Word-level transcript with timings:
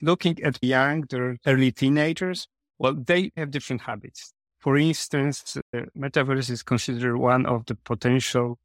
looking 0.00 0.42
at 0.42 0.62
young, 0.62 1.02
the 1.08 1.38
early 1.46 1.72
teenagers, 1.72 2.48
well, 2.78 2.94
they 2.94 3.32
have 3.36 3.50
different 3.50 3.82
habits. 3.82 4.32
For 4.58 4.76
instance, 4.76 5.56
uh, 5.74 5.82
metaverse 5.96 6.50
is 6.50 6.62
considered 6.62 7.16
one 7.16 7.46
of 7.46 7.66
the 7.66 7.76
potential 7.76 8.58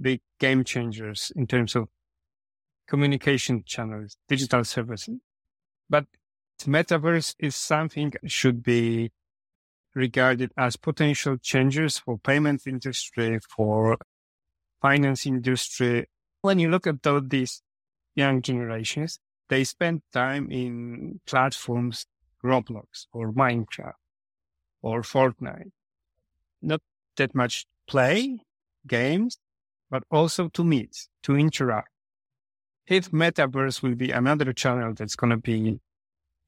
big 0.00 0.20
game 0.40 0.64
changers 0.64 1.32
in 1.36 1.46
terms 1.46 1.74
of 1.74 1.88
communication 2.86 3.64
channels, 3.66 4.16
digital 4.28 4.64
services. 4.64 5.18
But 5.88 6.06
metaverse 6.60 7.34
is 7.38 7.54
something 7.54 8.12
should 8.24 8.62
be 8.62 9.12
regarded 9.94 10.52
as 10.56 10.76
potential 10.76 11.36
changes 11.38 11.98
for 11.98 12.18
payment 12.18 12.66
industry, 12.66 13.38
for 13.40 13.96
finance 14.80 15.26
industry. 15.26 16.06
When 16.42 16.58
you 16.58 16.70
look 16.70 16.86
at 16.86 17.06
all 17.06 17.20
these 17.20 17.62
young 18.14 18.42
generations, 18.42 19.18
they 19.48 19.64
spend 19.64 20.02
time 20.12 20.50
in 20.50 21.20
platforms, 21.26 22.06
Roblox 22.44 23.06
or 23.12 23.32
Minecraft 23.32 23.92
or 24.82 25.02
Fortnite. 25.02 25.70
Not 26.62 26.80
that 27.16 27.34
much 27.34 27.66
play 27.86 28.40
games, 28.86 29.38
but 29.90 30.02
also 30.10 30.48
to 30.48 30.64
meet, 30.64 31.08
to 31.22 31.36
interact. 31.36 31.88
If 32.86 33.10
metaverse 33.10 33.82
will 33.82 33.94
be 33.94 34.10
another 34.10 34.52
channel 34.52 34.94
that's 34.94 35.16
going 35.16 35.30
to 35.30 35.36
be 35.36 35.80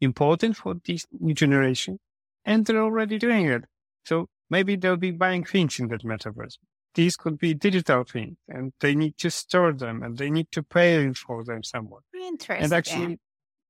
important 0.00 0.56
for 0.56 0.74
this 0.84 1.06
new 1.18 1.34
generation, 1.34 1.98
and 2.44 2.64
they're 2.64 2.82
already 2.82 3.18
doing 3.18 3.46
it. 3.46 3.64
So 4.04 4.28
maybe 4.48 4.76
they'll 4.76 4.96
be 4.96 5.10
buying 5.10 5.44
things 5.44 5.78
in 5.80 5.88
that 5.88 6.02
metaverse. 6.02 6.58
These 6.94 7.16
could 7.16 7.38
be 7.38 7.54
digital 7.54 8.04
things 8.04 8.36
and 8.48 8.72
they 8.80 8.94
need 8.94 9.16
to 9.18 9.30
store 9.30 9.72
them 9.72 10.02
and 10.02 10.18
they 10.18 10.30
need 10.30 10.50
to 10.52 10.62
pay 10.62 11.12
for 11.12 11.44
them 11.44 11.62
somewhat. 11.62 12.02
Interesting. 12.14 12.64
And 12.64 12.72
actually, 12.72 13.18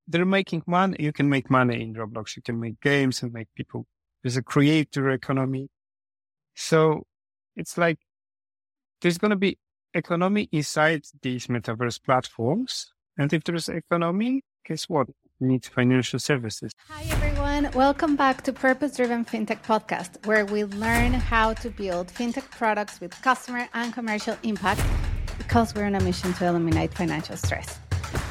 they're 0.06 0.24
making 0.24 0.62
money. 0.66 0.96
You 0.98 1.12
can 1.12 1.28
make 1.28 1.50
money 1.50 1.82
in 1.82 1.94
Roblox. 1.94 2.36
You 2.36 2.42
can 2.42 2.58
make 2.58 2.80
games 2.80 3.22
and 3.22 3.32
make 3.32 3.48
people. 3.54 3.86
There's 4.22 4.36
a 4.36 4.42
creator 4.42 5.10
economy. 5.10 5.68
So 6.54 7.04
it's 7.56 7.76
like 7.76 7.98
there's 9.02 9.18
going 9.18 9.30
to 9.30 9.36
be 9.36 9.58
economy 9.94 10.48
inside 10.50 11.02
these 11.22 11.46
metaverse 11.48 12.02
platforms. 12.02 12.92
And 13.18 13.32
if 13.32 13.44
there's 13.44 13.68
economy, 13.68 14.42
guess 14.64 14.88
what? 14.88 15.08
You 15.40 15.48
need 15.48 15.66
financial 15.66 16.18
services. 16.18 16.72
Hi, 16.88 17.02
everyone. 17.02 17.37
Welcome 17.58 18.14
back 18.14 18.42
to 18.42 18.52
Purpose 18.52 18.96
Driven 18.96 19.24
FinTech 19.24 19.64
Podcast, 19.64 20.24
where 20.26 20.46
we 20.46 20.62
learn 20.62 21.12
how 21.12 21.54
to 21.54 21.70
build 21.70 22.06
FinTech 22.06 22.48
products 22.52 23.00
with 23.00 23.10
customer 23.20 23.68
and 23.74 23.92
commercial 23.92 24.36
impact 24.44 24.80
because 25.38 25.74
we're 25.74 25.84
on 25.84 25.96
a 25.96 26.00
mission 26.00 26.32
to 26.34 26.46
eliminate 26.46 26.94
financial 26.94 27.36
stress. 27.36 27.80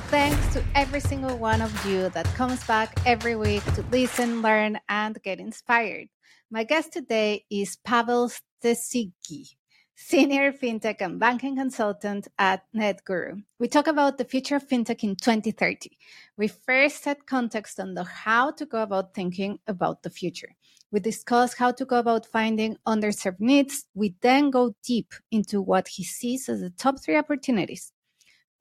Thanks 0.10 0.54
to 0.54 0.64
every 0.76 1.02
single 1.02 1.38
one 1.38 1.62
of 1.62 1.86
you 1.86 2.08
that 2.10 2.26
comes 2.36 2.66
back 2.68 2.98
every 3.06 3.36
week 3.36 3.66
to 3.76 3.84
listen, 3.92 4.42
learn, 4.42 4.80
and 4.88 5.22
get 5.22 5.40
inspired. 5.40 6.08
My 6.50 6.64
guest 6.64 6.94
today 6.94 7.44
is 7.52 7.78
Pawel 7.86 8.34
Stezycki. 8.64 9.57
Senior 10.00 10.54
FinTech 10.54 11.02
and 11.02 11.20
Banking 11.20 11.56
Consultant 11.56 12.28
at 12.38 12.64
Netguru. 12.72 13.42
We 13.58 13.68
talk 13.68 13.88
about 13.88 14.20
the 14.20 14.26
future 14.26 14.58
of 14.58 14.68
FinTech 14.68 15.04
in 15.04 15.16
2030. 15.16 15.98
We 16.38 16.50
first 16.50 17.02
set 17.02 17.26
context 17.26 17.80
on 17.80 17.96
the 17.96 18.04
how 18.04 18.52
to 18.52 18.66
go 18.68 18.84
about 18.84 19.16
thinking 19.16 19.58
about 19.66 20.04
the 20.04 20.12
future. 20.12 20.54
We 20.92 21.00
discuss 21.00 21.56
how 21.56 21.72
to 21.72 21.84
go 21.84 21.98
about 21.98 22.28
finding 22.28 22.78
underserved 22.88 23.40
needs. 23.40 23.86
We 23.96 24.14
then 24.22 24.52
go 24.52 24.76
deep 24.86 25.16
into 25.32 25.64
what 25.64 25.88
he 25.88 26.04
sees 26.04 26.48
as 26.48 26.62
the 26.62 26.70
top 26.70 27.04
three 27.04 27.18
opportunities 27.18 27.92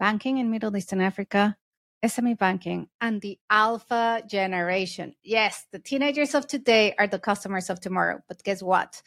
banking 0.00 0.38
in 0.38 0.50
Middle 0.50 0.74
East 0.74 0.92
and 0.92 1.02
Africa, 1.02 1.54
SME 2.02 2.38
banking, 2.38 2.88
and 3.02 3.20
the 3.20 3.38
alpha 3.50 4.22
generation. 4.26 5.14
Yes, 5.22 5.66
the 5.70 5.80
teenagers 5.80 6.34
of 6.34 6.46
today 6.46 6.94
are 6.98 7.06
the 7.06 7.18
customers 7.18 7.68
of 7.68 7.78
tomorrow. 7.78 8.22
But 8.26 8.42
guess 8.42 8.62
what? 8.62 9.02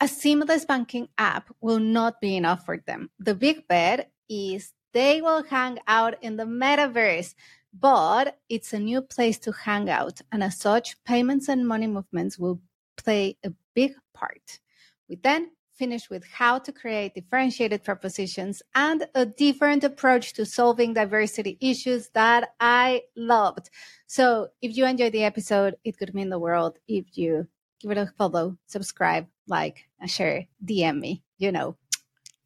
A 0.00 0.08
seamless 0.08 0.64
banking 0.64 1.08
app 1.18 1.54
will 1.60 1.78
not 1.78 2.20
be 2.20 2.36
enough 2.36 2.64
for 2.64 2.78
them. 2.78 3.10
The 3.18 3.34
big 3.34 3.66
bet 3.68 4.10
is 4.28 4.72
they 4.92 5.20
will 5.20 5.42
hang 5.42 5.78
out 5.86 6.16
in 6.22 6.36
the 6.36 6.44
metaverse, 6.44 7.34
but 7.78 8.38
it's 8.48 8.72
a 8.72 8.78
new 8.78 9.02
place 9.02 9.38
to 9.40 9.52
hang 9.52 9.90
out. 9.90 10.20
And 10.32 10.42
as 10.42 10.58
such, 10.58 11.02
payments 11.04 11.48
and 11.48 11.66
money 11.66 11.86
movements 11.86 12.38
will 12.38 12.60
play 12.96 13.36
a 13.44 13.52
big 13.74 13.94
part. 14.14 14.60
We 15.08 15.16
then 15.16 15.50
finish 15.74 16.08
with 16.08 16.24
how 16.24 16.58
to 16.58 16.72
create 16.72 17.14
differentiated 17.14 17.84
propositions 17.84 18.62
and 18.74 19.06
a 19.14 19.26
different 19.26 19.84
approach 19.84 20.32
to 20.32 20.46
solving 20.46 20.94
diversity 20.94 21.58
issues 21.60 22.08
that 22.14 22.50
I 22.58 23.02
loved. 23.14 23.68
So 24.06 24.48
if 24.62 24.76
you 24.76 24.86
enjoyed 24.86 25.12
the 25.12 25.24
episode, 25.24 25.76
it 25.84 25.98
could 25.98 26.14
mean 26.14 26.30
the 26.30 26.38
world 26.38 26.78
if 26.88 27.18
you 27.18 27.46
give 27.80 27.90
it 27.90 27.98
a 27.98 28.06
follow, 28.16 28.56
subscribe, 28.66 29.26
like, 29.46 29.84
uh, 30.02 30.06
share, 30.06 30.46
DM 30.64 31.00
me, 31.00 31.22
you 31.38 31.52
know. 31.52 31.76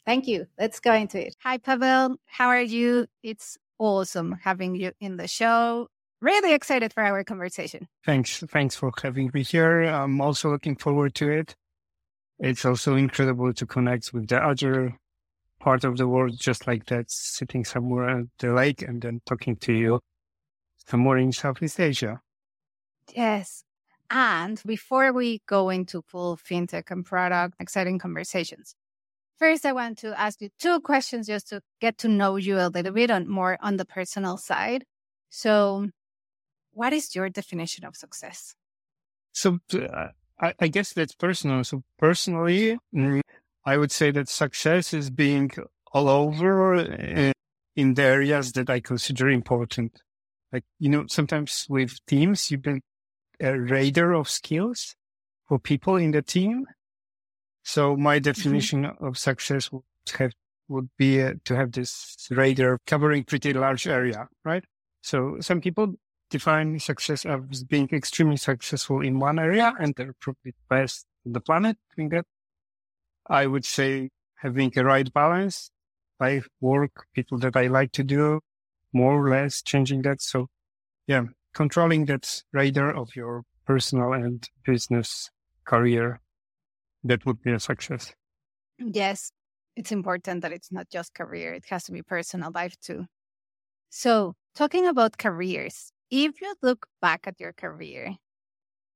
Thank 0.06 0.27
you. 0.27 0.47
Let's 0.59 0.81
go 0.81 0.93
into 0.93 1.25
it. 1.25 1.37
Hi, 1.43 1.59
Pawel. 1.59 2.16
How 2.27 2.49
are 2.49 2.61
you? 2.62 3.06
It's 3.22 3.59
awesome 3.78 4.37
having 4.43 4.75
you 4.75 4.93
in 5.00 5.16
the 5.16 5.28
show. 5.28 5.89
Really 6.21 6.53
excited 6.53 6.93
for 6.93 7.03
our 7.03 7.25
conversation. 7.25 7.89
Thanks. 8.05 8.43
Thanks 8.49 8.77
for 8.77 8.93
having 9.03 9.31
me 9.33 9.43
here. 9.43 9.83
I'm 9.83 10.21
also 10.21 10.50
looking 10.50 10.77
forward 10.77 11.15
to 11.16 11.31
it. 11.31 11.55
It's 12.39 12.65
also 12.65 12.94
incredible 12.94 13.53
to 13.53 13.66
connect 13.66 14.12
with 14.12 14.28
the 14.28 14.39
other 14.39 14.97
part 15.60 15.84
of 15.84 15.97
the 15.97 16.09
world, 16.09 16.39
just 16.39 16.66
like 16.66 16.87
that, 16.87 17.10
sitting 17.10 17.65
somewhere 17.65 18.21
at 18.21 18.27
the 18.39 18.53
lake 18.53 18.83
and 18.83 19.00
then 19.00 19.21
talking 19.27 19.56
to 19.56 19.72
you 19.72 20.00
somewhere 20.89 21.19
in 21.19 21.33
Southeast 21.33 21.78
Asia. 21.78 22.21
Yes. 23.15 23.65
And 24.10 24.60
before 24.66 25.12
we 25.12 25.41
go 25.47 25.71
into 25.71 26.03
full 26.03 26.37
fintech 26.37 26.91
and 26.91 27.06
product 27.06 27.54
exciting 27.60 28.00
conversations, 28.00 28.75
first 29.38 29.65
I 29.65 29.72
want 29.72 29.98
to 29.98 30.19
ask 30.21 30.41
you 30.41 30.48
two 30.59 30.81
questions 30.81 31.28
just 31.28 31.48
to 31.50 31.62
get 31.81 31.97
to 31.98 32.09
know 32.09 32.34
you 32.37 32.59
a 32.59 32.69
little 32.69 32.93
bit 32.93 33.10
on 33.10 33.28
more 33.28 33.56
on 33.60 33.76
the 33.76 33.84
personal 33.84 34.37
side. 34.37 34.84
So, 35.31 35.88
what 36.72 36.93
is 36.93 37.15
your 37.15 37.28
definition 37.28 37.84
of 37.84 37.94
success? 37.94 38.54
So, 39.32 39.60
uh, 39.75 40.09
I, 40.41 40.54
I, 40.59 40.69
guess 40.69 40.92
that's 40.92 41.15
personal. 41.15 41.62
So, 41.62 41.84
personally, 41.97 42.78
mm, 42.92 43.21
I 43.65 43.77
would 43.77 43.92
say 43.92 44.10
that 44.10 44.28
success 44.28 44.92
is 44.92 45.10
being 45.10 45.53
all 45.92 46.09
over 46.09 46.75
in 47.77 47.94
the 47.94 48.03
areas 48.03 48.53
that 48.53 48.69
I 48.69 48.81
consider 48.81 49.28
important. 49.28 50.03
Like, 50.53 50.65
you 50.81 50.88
know, 50.88 51.04
sometimes 51.09 51.66
with 51.69 52.04
teams, 52.06 52.50
you 52.50 52.59
build 52.59 52.81
a 53.41 53.59
radar 53.59 54.12
of 54.12 54.28
skills 54.28 54.95
for 55.49 55.59
people 55.59 55.97
in 55.97 56.12
the 56.12 56.23
team. 56.23 56.67
So 57.62 57.97
my 57.97 58.17
mm-hmm. 58.17 58.23
definition 58.23 58.83
mm-hmm. 58.84 59.05
of 59.05 59.19
success 59.19 59.71
would 59.73 59.83
have 60.19 60.33
would 60.69 60.89
be 60.97 61.21
uh, 61.21 61.34
to 61.45 61.56
have 61.56 61.73
this 61.73 62.28
radar 62.31 62.78
covering 62.87 63.25
pretty 63.25 63.53
large 63.53 63.89
area, 63.89 64.28
right? 64.45 64.65
So 65.03 65.39
some 65.41 65.61
people 65.61 65.95
define 66.31 66.78
success 66.78 67.27
as 67.27 67.65
being 67.65 67.89
extremely 67.93 68.37
successful 68.37 69.01
in 69.01 69.19
one 69.19 69.41
area 69.41 69.75
and 69.81 69.95
they're 69.97 70.15
probably 70.21 70.55
best 70.69 71.07
on 71.27 71.33
the 71.33 71.41
planet 71.41 71.77
doing 71.97 72.11
that. 72.11 72.25
I 73.28 73.47
would 73.47 73.65
say 73.65 74.11
having 74.37 74.72
a 74.77 74.84
right 74.84 75.12
balance, 75.12 75.71
life, 76.21 76.47
work, 76.61 77.07
people 77.15 77.39
that 77.39 77.57
I 77.57 77.67
like 77.67 77.93
to 77.93 78.05
do, 78.05 78.41
more 78.93 79.15
or 79.15 79.28
less 79.28 79.62
changing 79.62 80.03
that. 80.03 80.22
So 80.22 80.47
yeah, 81.07 81.25
controlling 81.53 82.06
that 82.06 82.43
radar 82.53 82.94
of 82.94 83.15
your 83.15 83.44
personal 83.66 84.12
and 84.12 84.49
business 84.65 85.31
career, 85.65 86.21
that 87.05 87.25
would 87.27 87.43
be 87.43 87.53
a 87.53 87.61
success. 87.61 88.12
Yes, 88.78 89.33
it's 89.77 89.93
important 89.93 90.43
that 90.43 90.53
it's 90.53 90.72
not 90.72 90.89
just 90.91 91.15
career, 91.15 91.55
it 91.55 91.66
has 91.71 91.84
to 91.84 91.93
be 91.93 92.03
personal 92.03 92.50
life 92.53 92.78
too. 92.81 93.06
So, 93.91 94.34
talking 94.55 94.87
about 94.87 95.19
careers, 95.19 95.93
if 96.10 96.41
you 96.41 96.55
look 96.62 96.87
back 97.00 97.27
at 97.27 97.41
your 97.41 97.53
career, 97.53 98.16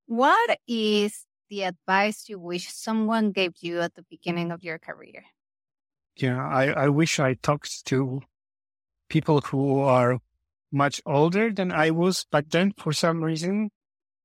what 0.06 0.58
is 0.66 1.26
the 1.48 1.64
advice 1.64 2.28
you 2.28 2.38
wish 2.38 2.68
someone 2.72 3.32
gave 3.32 3.52
you 3.60 3.80
at 3.80 3.94
the 3.94 4.04
beginning 4.10 4.50
of 4.50 4.62
your 4.62 4.78
career? 4.78 5.24
Yeah, 6.16 6.46
I, 6.46 6.66
I 6.84 6.88
wish 6.88 7.18
I 7.18 7.34
talked 7.34 7.86
to 7.86 8.20
people 9.08 9.40
who 9.40 9.80
are 9.80 10.18
much 10.74 11.00
older 11.06 11.50
than 11.50 11.72
I 11.72 11.90
was 11.90 12.26
back 12.30 12.46
then. 12.50 12.72
For 12.76 12.92
some 12.92 13.22
reason, 13.22 13.70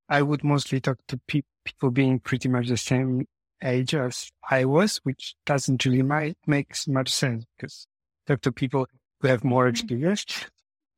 I 0.10 0.22
would 0.24 0.44
mostly 0.44 0.82
talk 0.82 0.98
to 1.08 1.20
pe- 1.28 1.44
people 1.64 1.92
being 1.92 2.20
pretty 2.20 2.50
much 2.50 2.68
the 2.68 2.78
same 2.78 3.28
age 3.64 3.94
as 3.94 4.32
I 4.50 4.66
was, 4.66 4.98
which 5.04 5.36
doesn't 5.46 5.86
really 5.86 6.02
make 6.02 6.36
makes 6.48 6.88
much 6.88 7.10
sense 7.10 7.46
because 7.56 7.86
talk 8.26 8.42
to 8.42 8.52
people 8.52 8.88
who 9.22 9.28
have 9.28 9.44
more 9.44 9.66
mm-hmm. 9.66 9.72
experience. 9.72 10.26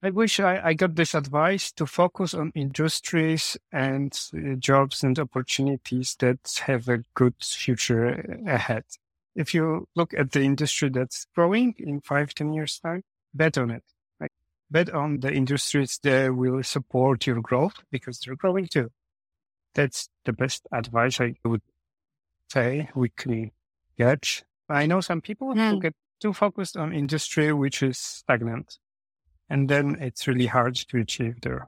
I 0.03 0.09
wish 0.09 0.39
I, 0.39 0.59
I 0.63 0.73
got 0.73 0.95
this 0.95 1.13
advice 1.13 1.71
to 1.73 1.85
focus 1.85 2.33
on 2.33 2.51
industries 2.55 3.55
and 3.71 4.17
uh, 4.33 4.55
jobs 4.55 5.03
and 5.03 5.19
opportunities 5.19 6.15
that 6.19 6.61
have 6.65 6.87
a 6.87 7.03
good 7.13 7.35
future 7.39 8.41
ahead. 8.47 8.85
If 9.35 9.53
you 9.53 9.87
look 9.95 10.13
at 10.15 10.31
the 10.31 10.41
industry 10.41 10.89
that's 10.89 11.27
growing 11.35 11.75
in 11.77 12.01
five, 12.01 12.33
ten 12.33 12.51
years 12.53 12.79
time, 12.79 13.03
bet 13.33 13.57
on 13.59 13.69
it 13.69 13.83
bet 14.71 14.89
on 14.89 15.19
the 15.19 15.31
industries 15.31 15.99
that 16.03 16.33
will 16.35 16.63
support 16.63 17.27
your 17.27 17.41
growth 17.41 17.75
because 17.91 18.19
they're 18.19 18.35
growing 18.35 18.67
too. 18.67 18.89
That's 19.75 20.09
the 20.25 20.33
best 20.33 20.67
advice 20.71 21.19
I 21.19 21.35
would 21.43 21.61
say 22.49 22.89
we 22.95 23.09
can 23.09 23.51
get. 23.97 24.43
I 24.69 24.85
know 24.85 25.01
some 25.01 25.21
people 25.21 25.53
mm. 25.53 25.69
who 25.71 25.79
get 25.81 25.95
too 26.21 26.33
focused 26.33 26.77
on 26.77 26.93
industry 26.93 27.51
which 27.51 27.83
is 27.83 27.97
stagnant. 27.97 28.79
And 29.49 29.69
then 29.69 29.97
it's 29.99 30.27
really 30.27 30.45
hard 30.45 30.75
to 30.75 30.97
achieve 30.97 31.41
there. 31.41 31.67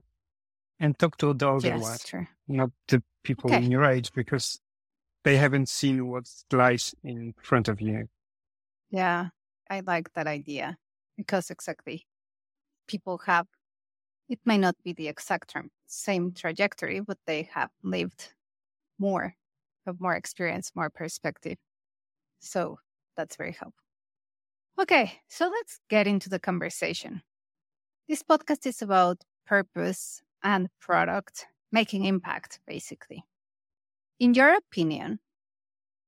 And 0.80 0.98
talk 0.98 1.18
to 1.18 1.34
the 1.34 1.48
older 1.48 1.68
yes, 1.68 1.82
ones, 1.82 2.04
true. 2.04 2.28
not 2.48 2.72
the 2.88 3.04
people 3.24 3.50
okay. 3.50 3.64
in 3.64 3.72
your 3.72 3.86
age, 3.86 4.12
because 4.14 4.60
they 5.24 5.38
haven't 5.38 5.70
seen 5.70 6.08
what 6.08 6.26
lies 6.52 6.96
in 7.04 7.34
front 7.42 7.68
of 7.68 7.80
you. 7.80 8.08
Yeah, 8.90 9.28
I 9.70 9.82
like 9.82 10.14
that 10.14 10.28
idea 10.28 10.78
because 11.18 11.50
exactly 11.50 12.06
people 12.88 13.20
have, 13.26 13.48
it 14.30 14.40
may 14.46 14.58
not 14.58 14.76
be 14.84 14.94
the 14.94 15.08
exact 15.08 15.50
term, 15.50 15.70
same 15.88 16.32
trajectory, 16.34 17.00
but 17.00 17.18
they 17.26 17.50
have 17.54 17.70
lived 17.84 18.34
more, 19.00 19.36
have 19.86 20.00
more 20.00 20.16
experience, 20.16 20.72
more 20.76 20.90
perspective. 20.90 21.58
So 22.40 22.80
that's 23.16 23.36
very 23.36 23.52
helpful. 23.52 23.84
Okay, 24.80 25.20
so 25.28 25.50
let's 25.50 25.80
get 25.90 26.08
into 26.08 26.30
the 26.30 26.40
conversation. 26.40 27.22
This 28.10 28.24
podcast 28.24 28.66
is 28.66 28.82
about 28.82 29.24
purpose 29.46 30.22
and 30.44 30.68
product, 30.82 31.46
making 31.72 32.06
impact, 32.06 32.60
basically. 32.66 33.24
In 34.20 34.34
your 34.34 34.56
opinion, 34.56 35.20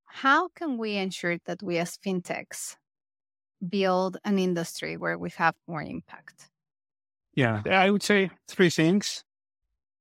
how 0.06 0.50
can 0.50 0.77
we 0.77 0.95
ensure 0.95 1.38
that 1.45 1.62
we 1.62 1.77
as 1.77 1.98
fintechs 1.98 2.75
build 3.68 4.18
an 4.24 4.39
industry 4.39 4.98
where 4.98 5.18
we 5.18 5.30
have 5.31 5.56
more 5.68 5.81
impact? 5.81 6.50
Yeah, 7.35 7.61
I 7.69 7.89
would 7.89 8.03
say 8.03 8.31
three 8.47 8.69
things. 8.69 9.23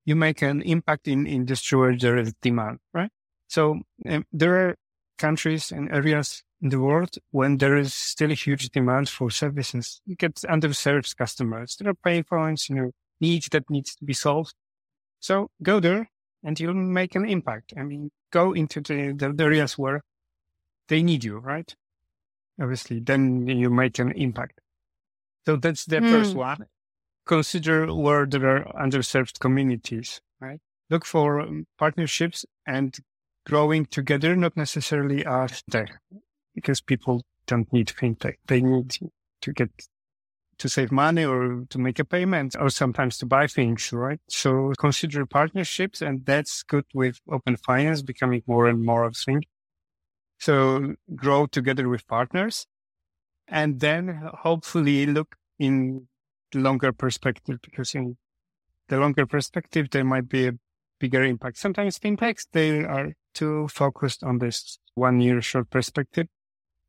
You 0.05 0.17
make 0.17 0.43
an 0.43 0.63
impact 0.63 1.09
in 1.09 1.27
industry 1.27 1.79
where 1.79 1.97
there 1.97 2.17
is 2.17 2.33
demand, 2.41 2.79
right? 2.93 3.11
So 3.49 3.81
um, 4.09 4.25
there 4.33 4.69
are 4.69 4.77
countries 5.19 5.73
and 5.73 5.91
areas 5.93 6.43
in 6.61 6.69
the 6.69 6.81
world 6.81 7.17
when 7.31 7.59
there 7.59 7.77
is 7.77 7.93
still 7.93 8.31
a 8.31 8.35
huge 8.35 8.69
demand 8.71 9.09
for 9.09 9.31
services. 9.31 10.01
You 10.07 10.17
get 10.17 10.35
underserved 10.49 11.17
customers. 11.17 11.77
There 11.77 11.91
are 11.91 11.95
pain 11.95 12.25
points, 12.25 12.69
you 12.69 12.77
know, 12.77 12.91
needs 13.21 13.49
that 13.51 13.69
needs 13.69 13.95
to 13.97 14.05
be 14.05 14.13
solved. 14.13 14.55
So 15.21 15.51
go 15.63 15.81
there 15.81 16.11
and 16.43 16.59
you'll 16.61 16.75
make 16.75 17.15
an 17.15 17.29
impact. 17.29 17.73
I 17.77 17.83
mean, 17.83 18.11
go 18.31 18.53
into 18.53 18.81
the, 18.81 19.15
the 19.17 19.43
areas 19.43 19.79
where 19.79 20.03
they 20.89 21.03
need 21.03 21.25
you, 21.25 21.39
right? 21.39 21.75
Obviously, 22.61 23.01
then 23.01 23.49
you 23.49 23.71
make 23.71 23.99
an 23.99 24.13
impact. 24.13 24.61
So 25.47 25.57
that's 25.57 25.85
the 25.85 25.97
mm. 25.97 26.11
first 26.11 26.33
hmm. 26.33 26.39
one. 26.39 26.67
Consider 27.27 27.93
where 27.95 28.27
there 28.27 28.47
are 28.47 28.73
underserved 28.75 29.39
communities, 29.41 30.21
right? 30.41 30.61
Look 30.91 31.07
for 31.07 31.41
um, 31.41 31.67
partnerships 31.79 32.45
and 32.67 32.97
growing 33.47 33.87
together, 33.87 34.37
not 34.37 34.57
necessarily 34.57 35.25
as 35.25 35.63
there 35.69 36.01
because 36.55 36.81
people 36.81 37.23
don't 37.47 37.73
need 37.73 37.89
fintech. 37.89 38.35
They 38.47 38.61
need 38.61 38.97
to 39.43 39.53
get 39.53 39.71
to 40.59 40.69
save 40.69 40.93
money 40.93 41.25
or 41.25 41.65
to 41.69 41.79
make 41.79 41.99
a 41.99 42.05
payment 42.05 42.55
or 42.59 42.71
sometimes 42.71 43.19
to 43.19 43.27
buy 43.27 43.47
things, 43.47 43.93
right? 43.93 44.21
So 44.29 44.73
consider 44.79 45.27
partnerships 45.27 46.01
and 46.01 46.25
that's 46.25 46.63
good 46.63 46.85
with 46.95 47.19
open 47.31 47.57
finance 47.57 48.03
becoming 48.03 48.43
more 48.47 48.69
and 48.69 48.85
more 48.85 49.05
of 49.05 49.17
thing. 49.17 49.45
So 50.39 50.95
grow 51.15 51.47
together 51.47 51.89
with 51.89 52.07
partners 52.07 52.67
and 53.49 53.81
then 53.81 54.31
hopefully 54.43 55.07
look 55.07 55.37
in 55.59 56.09
longer 56.55 56.93
perspective 56.93 57.59
because 57.63 57.95
in 57.95 58.17
the 58.89 58.99
longer 58.99 59.27
perspective, 59.27 59.89
there 59.91 60.05
might 60.05 60.29
be 60.29 60.49
a 60.49 60.53
bigger 60.99 61.25
impact. 61.25 61.59
Sometimes 61.59 61.99
fintechs, 61.99 62.47
they 62.53 62.85
are 62.85 63.13
too 63.35 63.69
focused 63.69 64.23
on 64.23 64.39
this 64.39 64.79
one 64.95 65.21
year 65.21 65.41
short 65.43 65.71
perspective 65.71 66.29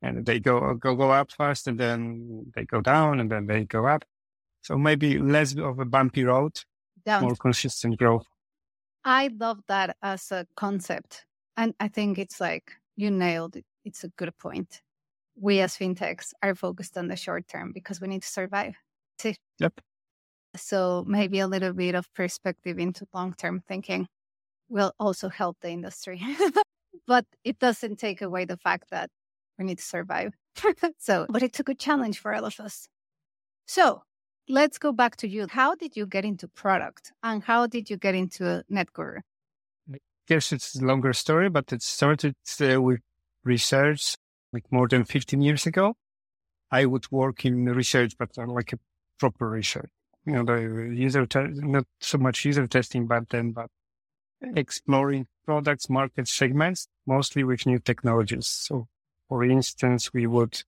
and 0.02 0.26
they 0.26 0.40
go 0.40 0.74
go 0.76 0.96
go 0.96 1.12
up 1.12 1.32
fast 1.32 1.68
and 1.68 1.80
then 1.80 2.46
they 2.56 2.64
go 2.66 2.82
down 2.82 3.20
and 3.20 3.32
then 3.32 3.48
they 3.48 3.66
go 3.66 3.86
up. 3.88 4.04
So 4.62 4.78
maybe 4.78 5.18
less 5.18 5.56
of 5.56 5.80
a 5.80 5.86
bumpy 5.86 6.24
road, 6.24 6.60
down. 7.06 7.24
more 7.24 7.36
consistent 7.36 7.98
growth. 7.98 8.26
I 9.04 9.30
love 9.40 9.60
that 9.68 9.98
as 10.02 10.32
a 10.32 10.48
concept. 10.56 11.26
And 11.58 11.74
I 11.80 11.88
think 11.88 12.18
it's 12.18 12.42
like 12.42 12.72
you 12.96 13.12
nailed 13.12 13.56
it. 13.56 13.66
It's 13.84 14.04
a 14.04 14.10
good 14.10 14.36
point. 14.38 14.82
We 15.36 15.60
as 15.60 15.78
fintechs 15.78 16.34
are 16.42 16.56
focused 16.56 16.98
on 16.98 17.08
the 17.08 17.16
short 17.16 17.48
term 17.48 17.72
because 17.74 18.02
we 18.02 18.08
need 18.08 18.24
to 18.24 18.28
survive. 18.28 18.76
Yep. 19.60 19.82
So 20.56 21.04
maybe 21.08 21.40
a 21.40 21.48
little 21.48 21.74
bit 21.74 21.96
of 21.96 22.12
perspective 22.14 22.80
into 22.80 23.06
long 23.14 23.34
term 23.34 23.62
thinking 23.68 24.08
will 24.70 24.94
also 25.00 25.30
help 25.30 25.58
the 25.62 25.70
industry. 25.70 26.22
but 27.08 27.26
it 27.44 27.60
doesn't 27.60 27.98
take 27.98 28.22
away 28.22 28.46
the 28.46 28.58
fact 28.58 28.90
that 28.92 29.10
we 29.58 29.66
need 29.66 29.78
to 29.78 29.84
survive. 29.84 30.34
so, 30.98 31.26
but 31.30 31.44
it's 31.44 31.60
a 31.60 31.64
good 31.64 31.80
challenge 31.80 32.20
for 32.20 32.34
all 32.34 32.46
of 32.46 32.60
us. 32.60 32.88
So, 33.68 34.04
let's 34.48 34.78
go 34.78 34.92
back 34.92 35.18
to 35.18 35.28
you. 35.28 35.48
How 35.50 35.76
did 35.76 35.96
you 35.96 36.06
get 36.06 36.26
into 36.26 36.48
product 36.48 37.12
and 37.24 37.44
how 37.44 37.68
did 37.68 37.90
you 37.90 37.98
get 37.98 38.16
into 38.16 38.64
Netguru? 38.72 39.20
I 39.92 39.98
guess 40.28 40.52
it's 40.52 40.76
a 40.76 40.86
longer 40.86 41.14
story, 41.14 41.50
but 41.50 41.72
it 41.74 41.82
started 41.82 42.36
uh, 42.62 42.82
with 42.82 43.02
research 43.44 44.16
like 44.54 44.72
more 44.72 44.88
than 44.88 45.04
15 45.04 45.42
years 45.42 45.66
ago. 45.66 45.96
I 46.72 46.86
would 46.86 47.12
work 47.12 47.46
in 47.46 47.66
research, 47.66 48.14
but 48.18 48.30
uh, 48.38 48.48
like 48.48 48.74
a 48.74 48.78
proper 49.20 49.50
research. 49.50 49.90
You 50.26 50.34
know, 50.34 50.44
the 50.44 50.94
user, 50.96 51.26
te- 51.26 51.48
not 51.54 51.86
so 52.00 52.18
much 52.18 52.46
user 52.46 52.68
testing 52.68 53.08
back 53.08 53.30
then, 53.30 53.52
but 53.52 53.70
exploring 54.42 55.28
products, 55.46 55.90
market 55.90 56.28
segments, 56.28 56.88
mostly 57.06 57.44
with 57.44 57.66
new 57.66 57.80
technologies. 57.80 58.48
So 58.48 58.88
for 59.30 59.44
instance, 59.44 60.14
we 60.14 60.28
would 60.28 60.62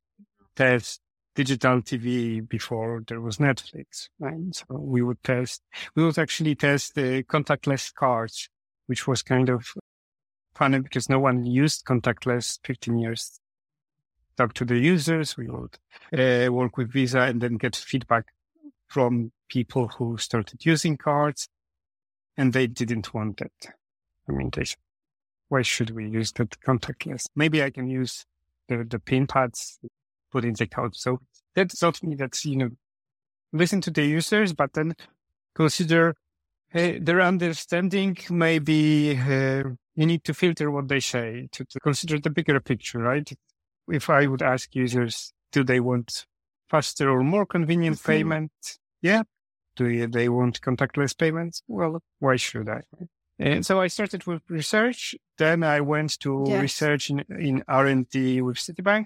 test 0.56 1.02
digital 1.36 1.82
TV 1.82 2.48
before 2.48 3.04
there 3.08 3.22
was 3.22 3.38
Netflix, 3.38 4.10
right? 4.20 4.56
So 4.56 4.66
we 4.70 5.02
would 5.02 5.22
test, 5.24 5.62
we 5.96 6.04
would 6.04 6.18
actually 6.18 6.56
test 6.56 6.96
the 6.96 7.24
contactless 7.24 7.94
cards, 7.94 8.50
which 8.88 9.08
was 9.08 9.22
kind 9.22 9.50
of 9.50 9.68
funny 10.56 10.80
because 10.80 11.10
no 11.10 11.20
one 11.20 11.46
used 11.46 11.86
contactless 11.86 12.60
15 12.64 12.98
years. 12.98 13.40
Talk 14.36 14.54
to 14.54 14.66
the 14.66 14.78
users. 14.78 15.38
We 15.38 15.48
would 15.48 15.78
uh, 16.14 16.52
work 16.52 16.78
with 16.78 16.92
Visa 16.92 17.22
and 17.22 17.42
then 17.42 17.58
get 17.58 17.76
feedback 17.76 18.26
from 18.88 19.32
people 19.50 19.90
who 19.90 20.18
started 20.18 20.66
using 20.66 20.98
cards 20.98 21.48
and 22.36 22.54
they 22.54 22.68
didn't 22.68 23.14
want 23.14 23.38
that. 23.38 23.74
I 24.28 24.32
mean, 24.32 24.52
why 25.50 25.62
should 25.62 25.92
we 25.92 26.08
use 26.08 26.32
that 26.34 26.60
contactless? 26.62 27.26
Maybe 27.36 27.64
I 27.64 27.70
can 27.70 27.90
use 27.90 28.26
the, 28.68 28.84
the 28.84 29.00
pin 29.00 29.28
pads 29.28 29.80
put 30.32 30.46
in 30.46 30.54
the 30.54 30.68
code. 30.68 30.96
So 30.96 31.22
that's 31.56 31.82
not 31.82 32.04
me. 32.04 32.16
That's, 32.16 32.46
you 32.46 32.58
know, 32.58 32.70
listen 33.54 33.82
to 33.82 33.92
the 33.92 34.04
users, 34.04 34.54
but 34.54 34.74
then 34.74 34.96
consider 35.56 36.16
hey, 36.70 37.00
their 37.00 37.22
understanding. 37.22 38.18
Maybe 38.30 39.18
uh, 39.18 39.64
you 39.96 40.06
need 40.06 40.24
to 40.26 40.34
filter 40.34 40.70
what 40.70 40.88
they 40.88 41.00
say 41.00 41.48
to, 41.54 41.66
to 41.66 41.80
consider 41.80 42.20
the 42.20 42.30
bigger 42.30 42.60
picture, 42.60 43.00
right? 43.00 43.30
If 43.90 44.10
I 44.10 44.28
would 44.28 44.42
ask 44.42 44.76
users, 44.76 45.34
do 45.52 45.64
they 45.64 45.80
want 45.80 46.26
faster 46.70 47.10
or 47.10 47.24
more 47.24 47.46
convenient 47.46 47.98
mm-hmm. 47.98 48.12
payment? 48.12 48.52
Yeah. 49.02 49.24
Do 49.76 50.08
they 50.08 50.28
want 50.30 50.62
contactless 50.62 51.18
payments? 51.18 51.62
Well, 51.68 52.02
why 52.20 52.36
should 52.36 52.68
I? 52.68 52.82
And 53.40 53.66
so 53.66 53.80
I 53.80 53.88
started 53.88 54.26
with 54.26 54.42
research. 54.50 55.16
Then 55.38 55.64
I 55.64 55.82
went 55.82 56.20
to 56.22 56.46
yes. 56.48 56.62
research 56.62 57.10
in, 57.12 57.24
in 57.30 57.64
R&D 57.68 58.42
with 58.42 58.58
Citibank 58.58 59.06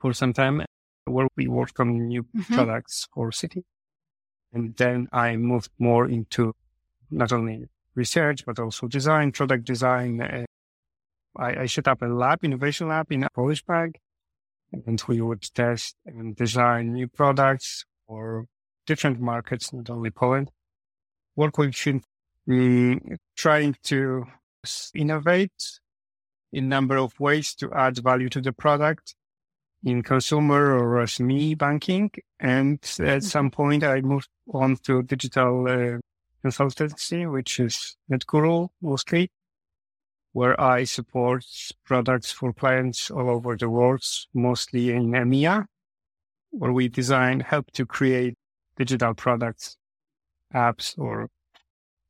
for 0.00 0.12
some 0.12 0.34
time 0.34 0.62
where 1.06 1.28
we 1.36 1.48
worked 1.48 1.80
on 1.80 2.06
new 2.06 2.24
mm-hmm. 2.24 2.54
products 2.54 3.08
for 3.14 3.30
Citi. 3.30 3.64
And 4.52 4.76
then 4.76 5.08
I 5.12 5.36
moved 5.36 5.70
more 5.78 6.06
into 6.08 6.54
not 7.10 7.32
only 7.32 7.64
research, 7.94 8.44
but 8.44 8.58
also 8.58 8.86
design, 8.86 9.32
product 9.32 9.64
design. 9.64 10.20
Uh, 10.20 10.44
I, 11.36 11.62
I 11.62 11.66
set 11.66 11.88
up 11.88 12.02
a 12.02 12.06
lab, 12.06 12.44
innovation 12.44 12.88
lab 12.88 13.10
in 13.10 13.24
a 13.24 13.30
Polish 13.30 13.64
bank, 13.64 13.98
and 14.72 15.02
we 15.08 15.20
would 15.20 15.42
test 15.54 15.96
and 16.06 16.36
design 16.36 16.92
new 16.92 17.08
products 17.08 17.84
for 18.06 18.46
different 18.88 19.20
markets, 19.20 19.72
not 19.72 19.90
only 19.90 20.10
Poland. 20.10 20.50
Work 21.36 21.58
with 21.58 21.72
mm, 22.48 23.16
trying 23.36 23.76
to 23.84 24.24
innovate 24.94 25.80
in 26.52 26.68
number 26.68 26.96
of 26.96 27.12
ways 27.20 27.54
to 27.56 27.70
add 27.72 27.98
value 27.98 28.30
to 28.30 28.40
the 28.40 28.52
product 28.52 29.14
in 29.84 30.02
consumer 30.02 30.62
or 30.76 31.04
SME 31.04 31.58
banking. 31.58 32.10
And 32.40 32.78
at 32.82 32.88
mm-hmm. 32.88 33.20
some 33.20 33.50
point, 33.50 33.84
I 33.84 34.00
moved 34.00 34.30
on 34.52 34.76
to 34.84 35.02
digital 35.02 35.68
uh, 35.68 35.98
consultancy, 36.42 37.30
which 37.30 37.60
is 37.60 37.96
Netguru 38.10 38.68
mostly, 38.80 39.30
where 40.32 40.58
I 40.58 40.84
support 40.84 41.44
products 41.84 42.32
for 42.32 42.54
clients 42.54 43.10
all 43.10 43.28
over 43.28 43.54
the 43.56 43.68
world, 43.68 44.02
mostly 44.32 44.90
in 44.90 45.10
EMEA, 45.10 45.66
where 46.50 46.72
we 46.72 46.88
design, 46.88 47.40
help 47.40 47.70
to 47.72 47.84
create 47.84 48.37
digital 48.78 49.12
products, 49.12 49.76
apps, 50.54 50.96
or 50.98 51.28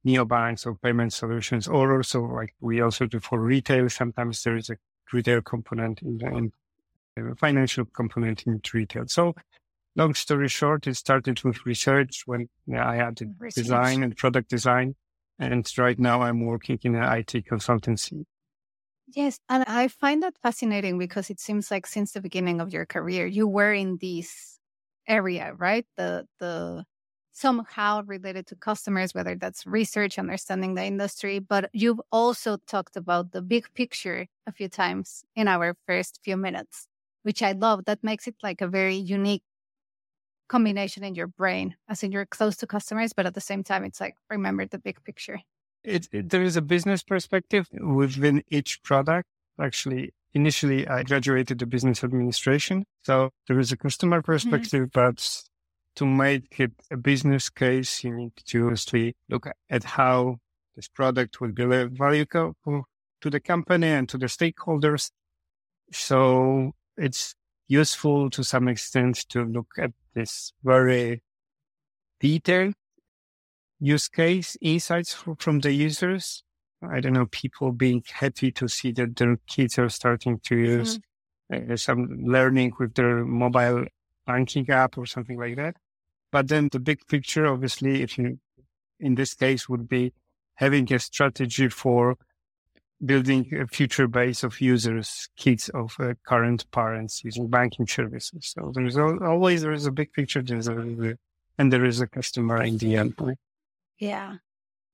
neobanks 0.06 0.66
or 0.66 0.74
payment 0.76 1.12
solutions, 1.12 1.66
or 1.66 1.96
also 1.96 2.22
like 2.22 2.54
we 2.60 2.80
also 2.80 3.06
do 3.06 3.18
for 3.18 3.40
retail. 3.40 3.88
Sometimes 3.88 4.42
there 4.44 4.56
is 4.56 4.70
a 4.70 4.76
retail 5.12 5.40
component 5.42 6.02
in 6.02 6.18
the 6.18 6.26
in 6.26 6.52
a 7.16 7.34
financial 7.34 7.84
component 7.86 8.44
in 8.46 8.60
retail. 8.72 9.04
So 9.08 9.34
long 9.96 10.14
story 10.14 10.48
short, 10.48 10.86
it 10.86 10.96
started 10.96 11.42
with 11.42 11.66
research 11.66 12.22
when 12.26 12.48
I 12.72 12.96
had 12.96 13.20
research. 13.38 13.64
design 13.64 14.02
and 14.02 14.16
product 14.16 14.48
design. 14.48 14.94
And 15.40 15.70
right 15.78 15.98
now 15.98 16.22
I'm 16.22 16.44
working 16.44 16.78
in 16.82 16.94
an 16.96 17.18
IT 17.18 17.46
consultancy. 17.50 18.24
Yes. 19.14 19.38
And 19.48 19.64
I 19.66 19.88
find 19.88 20.22
that 20.22 20.36
fascinating 20.42 20.98
because 20.98 21.30
it 21.30 21.40
seems 21.40 21.70
like 21.70 21.86
since 21.86 22.12
the 22.12 22.20
beginning 22.20 22.60
of 22.60 22.72
your 22.72 22.86
career, 22.86 23.26
you 23.26 23.46
were 23.46 23.72
in 23.72 23.98
this 24.00 24.58
area, 25.08 25.54
right? 25.56 25.86
The, 25.96 26.26
the, 26.38 26.84
somehow 27.32 28.02
related 28.04 28.46
to 28.48 28.56
customers, 28.56 29.14
whether 29.14 29.34
that's 29.34 29.66
research, 29.66 30.18
understanding 30.18 30.74
the 30.74 30.84
industry, 30.84 31.38
but 31.38 31.70
you've 31.72 32.00
also 32.10 32.58
talked 32.66 32.96
about 32.96 33.32
the 33.32 33.42
big 33.42 33.72
picture 33.74 34.26
a 34.46 34.52
few 34.52 34.68
times 34.68 35.24
in 35.36 35.48
our 35.48 35.76
first 35.86 36.20
few 36.24 36.36
minutes, 36.36 36.88
which 37.22 37.42
I 37.42 37.52
love. 37.52 37.84
That 37.84 38.02
makes 38.02 38.26
it 38.26 38.36
like 38.42 38.60
a 38.60 38.68
very 38.68 38.96
unique 38.96 39.42
combination 40.48 41.04
in 41.04 41.14
your 41.14 41.28
brain, 41.28 41.76
as 41.88 42.02
in 42.02 42.10
you're 42.10 42.26
close 42.26 42.56
to 42.56 42.66
customers, 42.66 43.12
but 43.12 43.26
at 43.26 43.34
the 43.34 43.40
same 43.40 43.62
time, 43.62 43.84
it's 43.84 44.00
like 44.00 44.16
remember 44.30 44.66
the 44.66 44.78
big 44.78 45.02
picture. 45.04 45.40
It, 45.84 46.08
it, 46.10 46.30
there 46.30 46.42
is 46.42 46.56
a 46.56 46.62
business 46.62 47.02
perspective 47.02 47.68
within 47.72 48.42
each 48.48 48.82
product. 48.82 49.28
Actually, 49.60 50.12
initially, 50.38 50.86
I 50.86 51.02
graduated 51.02 51.58
the 51.58 51.66
business 51.66 52.04
administration. 52.04 52.84
So 53.02 53.30
there 53.46 53.58
is 53.58 53.72
a 53.72 53.76
customer 53.76 54.18
mm-hmm. 54.18 54.32
perspective, 54.32 54.84
mm-hmm. 54.88 55.00
but 55.00 55.42
to 55.96 56.06
make 56.06 56.60
it 56.60 56.72
a 56.90 56.96
business 56.96 57.50
case, 57.50 58.04
you 58.04 58.14
need 58.14 58.32
to 58.46 58.70
actually 58.70 59.16
look 59.28 59.48
at 59.68 59.84
how 59.84 60.36
this 60.76 60.88
product 60.88 61.40
will 61.40 61.52
be 61.52 61.64
valuable 61.64 62.54
to 63.20 63.30
the 63.30 63.40
company 63.40 63.88
and 63.88 64.08
to 64.08 64.16
the 64.16 64.26
stakeholders. 64.26 65.10
So 65.92 66.72
it's 66.96 67.34
useful 67.66 68.30
to 68.30 68.44
some 68.44 68.68
extent 68.68 69.28
to 69.30 69.44
look 69.44 69.72
at 69.78 69.90
this 70.14 70.52
very 70.62 71.22
detailed 72.20 72.74
use 73.80 74.08
case 74.08 74.56
insights 74.60 75.16
from 75.38 75.60
the 75.60 75.72
users. 75.72 76.42
I 76.82 77.00
don't 77.00 77.12
know, 77.12 77.26
people 77.26 77.72
being 77.72 78.04
happy 78.12 78.52
to 78.52 78.68
see 78.68 78.92
that 78.92 79.16
their 79.16 79.36
kids 79.48 79.78
are 79.78 79.88
starting 79.88 80.40
to 80.44 80.56
use 80.56 80.98
mm-hmm. 81.52 81.72
uh, 81.72 81.76
some 81.76 82.24
learning 82.24 82.72
with 82.78 82.94
their 82.94 83.24
mobile 83.24 83.86
banking 84.26 84.68
app 84.70 84.96
or 84.96 85.06
something 85.06 85.38
like 85.38 85.56
that. 85.56 85.76
But 86.30 86.48
then 86.48 86.68
the 86.70 86.78
big 86.78 87.06
picture, 87.08 87.46
obviously, 87.46 88.02
if 88.02 88.18
you, 88.18 88.38
in 89.00 89.14
this 89.14 89.34
case, 89.34 89.68
would 89.68 89.88
be 89.88 90.12
having 90.54 90.92
a 90.92 90.98
strategy 90.98 91.68
for 91.68 92.16
building 93.04 93.48
a 93.54 93.66
future 93.66 94.08
base 94.08 94.42
of 94.42 94.60
users, 94.60 95.28
kids 95.36 95.68
of 95.70 95.94
uh, 96.00 96.14
current 96.26 96.70
parents 96.72 97.22
using 97.24 97.48
banking 97.48 97.86
services. 97.86 98.54
So 98.54 98.72
there's 98.74 98.98
always 98.98 99.62
there 99.62 99.72
is 99.72 99.86
a 99.86 99.92
big 99.92 100.12
picture, 100.12 100.42
there's 100.42 100.68
a, 100.68 101.16
and 101.58 101.72
there 101.72 101.84
is 101.84 102.00
a 102.00 102.06
customer 102.06 102.62
in 102.62 102.78
the 102.78 102.96
end. 102.96 103.14
Yeah, 103.98 104.36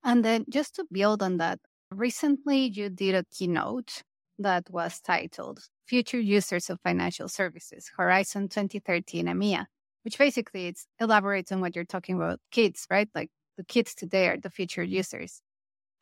and 0.03 0.25
then 0.25 0.45
just 0.49 0.77
to 0.77 0.87
build 0.91 1.23
on 1.23 1.39
that, 1.39 1.61
recently 1.95 2.67
you 2.67 2.89
did 2.91 3.15
a 3.15 3.25
keynote 3.25 4.03
that 4.39 4.69
was 4.71 5.01
titled 5.01 5.61
"Future 5.87 6.21
Users 6.21 6.71
of 6.71 6.81
Financial 6.83 7.29
Services: 7.29 7.91
Horizon 7.97 8.49
2030 8.49 9.21
in 9.21 9.27
EMEA." 9.27 9.67
which 10.05 10.19
basically 10.19 10.67
it's 10.67 10.87
elaborates 11.01 11.51
on 11.51 11.61
what 11.61 11.75
you're 11.75 11.85
talking 11.85 12.17
about 12.17 12.39
kids, 12.51 12.87
right? 12.91 13.09
Like 13.15 13.31
the 13.57 13.65
kids 13.65 13.95
today 13.95 14.29
are 14.29 14.39
the 14.39 14.51
future 14.51 14.83
users. 14.83 15.41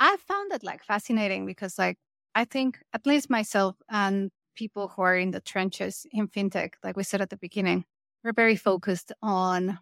I 0.00 0.16
found 0.28 0.50
that 0.50 0.64
like 0.64 0.84
fascinating 0.84 1.46
because 1.46 1.78
like 1.78 1.98
I 2.34 2.44
think 2.44 2.80
at 2.92 3.06
least 3.06 3.30
myself 3.30 3.76
and 3.88 4.30
people 4.56 4.88
who 4.88 5.02
are 5.02 5.16
in 5.16 5.30
the 5.30 5.40
trenches 5.40 6.06
in 6.12 6.28
fintech, 6.28 6.74
like 6.82 6.96
we 6.96 7.04
said 7.04 7.20
at 7.20 7.30
the 7.30 7.36
beginning, 7.36 7.84
we're 8.24 8.32
very 8.32 8.56
focused 8.56 9.12
on 9.22 9.78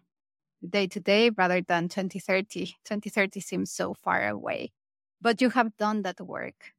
day 0.67 0.87
to 0.87 0.99
day 0.99 1.31
rather 1.31 1.61
than 1.61 1.89
2030. 1.89 2.75
2030 2.85 3.39
seems 3.39 3.71
so 3.71 3.93
far 3.95 4.27
away, 4.27 4.71
but 5.21 5.41
you 5.41 5.49
have 5.49 5.75
done 5.77 6.01
that 6.03 6.19
work. 6.19 6.73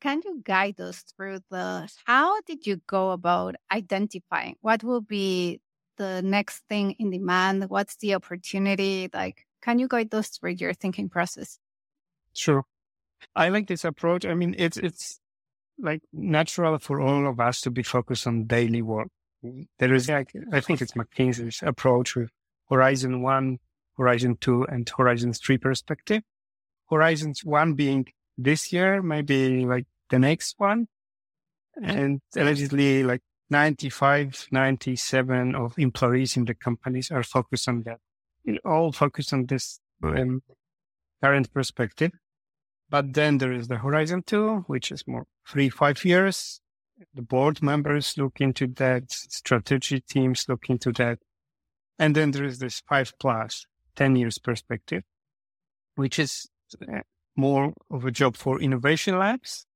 Can 0.00 0.20
you 0.24 0.40
guide 0.44 0.80
us 0.80 1.02
through 1.16 1.40
the 1.50 1.90
how 2.04 2.40
did 2.42 2.66
you 2.66 2.80
go 2.86 3.10
about 3.10 3.56
identifying 3.72 4.56
what 4.60 4.84
will 4.84 5.00
be 5.00 5.60
the 5.96 6.20
next 6.22 6.62
thing 6.68 6.92
in 6.98 7.10
demand? 7.10 7.64
What's 7.68 7.96
the 7.96 8.14
opportunity? 8.14 9.08
Like, 9.12 9.46
can 9.62 9.78
you 9.78 9.88
guide 9.88 10.14
us 10.14 10.28
through 10.28 10.52
your 10.52 10.74
thinking 10.74 11.08
process? 11.08 11.58
Sure. 12.34 12.64
I 13.34 13.48
like 13.48 13.66
this 13.66 13.84
approach. 13.84 14.26
I 14.26 14.34
mean, 14.34 14.54
it's, 14.58 14.76
it's 14.76 15.18
like 15.78 16.02
natural 16.12 16.78
for 16.78 17.00
all 17.00 17.26
of 17.26 17.40
us 17.40 17.62
to 17.62 17.70
be 17.70 17.82
focused 17.82 18.26
on 18.26 18.44
daily 18.44 18.82
work. 18.82 19.08
There 19.78 19.94
is, 19.94 20.08
like, 20.08 20.32
I 20.52 20.60
think 20.60 20.82
it's 20.82 20.92
McKinsey's 20.92 21.62
approach 21.62 22.16
with 22.16 22.30
Horizon 22.68 23.22
One, 23.22 23.58
Horizon 23.96 24.36
Two, 24.40 24.64
and 24.64 24.88
Horizon 24.96 25.32
Three 25.32 25.58
perspective. 25.58 26.22
Horizon 26.90 27.34
One 27.44 27.74
being 27.74 28.06
this 28.38 28.72
year, 28.72 29.02
maybe 29.02 29.64
like 29.64 29.86
the 30.10 30.18
next 30.18 30.54
one, 30.58 30.88
and 31.82 32.20
allegedly 32.36 33.02
like 33.02 33.22
95, 33.50 34.48
97 34.50 35.54
of 35.54 35.78
employees 35.78 36.36
in 36.36 36.44
the 36.44 36.54
companies 36.54 37.10
are 37.10 37.22
focused 37.22 37.68
on 37.68 37.82
that. 37.84 37.98
It 38.44 38.60
all 38.64 38.92
focused 38.92 39.32
on 39.32 39.46
this 39.46 39.80
um, 40.02 40.42
current 41.22 41.52
perspective. 41.52 42.12
But 42.88 43.14
then 43.14 43.38
there 43.38 43.52
is 43.52 43.68
the 43.68 43.78
Horizon 43.78 44.22
2, 44.26 44.64
which 44.68 44.92
is 44.92 45.06
more 45.06 45.26
three, 45.48 45.68
five 45.68 46.04
years. 46.04 46.60
The 47.14 47.22
board 47.22 47.62
members 47.62 48.16
look 48.16 48.40
into 48.40 48.68
that. 48.68 49.10
Strategy 49.10 50.00
teams 50.00 50.46
look 50.48 50.70
into 50.70 50.92
that. 50.92 51.18
And 51.98 52.14
then 52.14 52.30
there 52.30 52.44
is 52.44 52.58
this 52.58 52.82
five 52.88 53.12
plus 53.18 53.66
10 53.96 54.16
years 54.16 54.38
perspective, 54.38 55.02
which 55.96 56.18
is 56.18 56.48
more 57.36 57.72
of 57.90 58.04
a 58.04 58.10
job 58.10 58.36
for 58.36 58.60
innovation 58.60 59.18
labs 59.18 59.66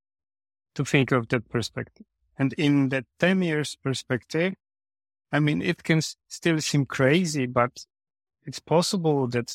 to 0.74 0.84
think 0.84 1.12
of 1.12 1.28
that 1.28 1.48
perspective. 1.48 2.06
And 2.38 2.52
in 2.54 2.88
that 2.88 3.04
10 3.18 3.42
years 3.42 3.76
perspective, 3.82 4.54
I 5.32 5.40
mean, 5.40 5.62
it 5.62 5.82
can 5.82 6.00
still 6.28 6.60
seem 6.60 6.86
crazy, 6.86 7.46
but 7.46 7.84
it's 8.46 8.60
possible 8.60 9.28
that 9.28 9.54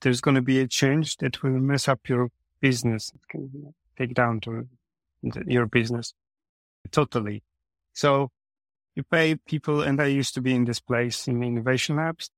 there's 0.00 0.20
going 0.20 0.34
to 0.34 0.42
be 0.42 0.60
a 0.60 0.68
change 0.68 1.16
that 1.18 1.42
will 1.42 1.52
mess 1.52 1.88
up 1.88 2.08
your 2.08 2.30
business. 2.60 3.12
It 3.14 3.20
can 3.30 3.74
take 3.96 4.14
down 4.14 4.40
to 4.40 4.66
your 5.46 5.66
business 5.66 6.12
totally. 6.90 7.42
So 7.92 8.30
you 8.94 9.02
pay 9.04 9.36
people, 9.36 9.80
and 9.82 10.00
I 10.00 10.06
used 10.06 10.34
to 10.34 10.40
be 10.40 10.54
in 10.54 10.64
this 10.64 10.80
place 10.80 11.26
in 11.26 11.42
innovation 11.42 11.96
labs, 11.96 12.30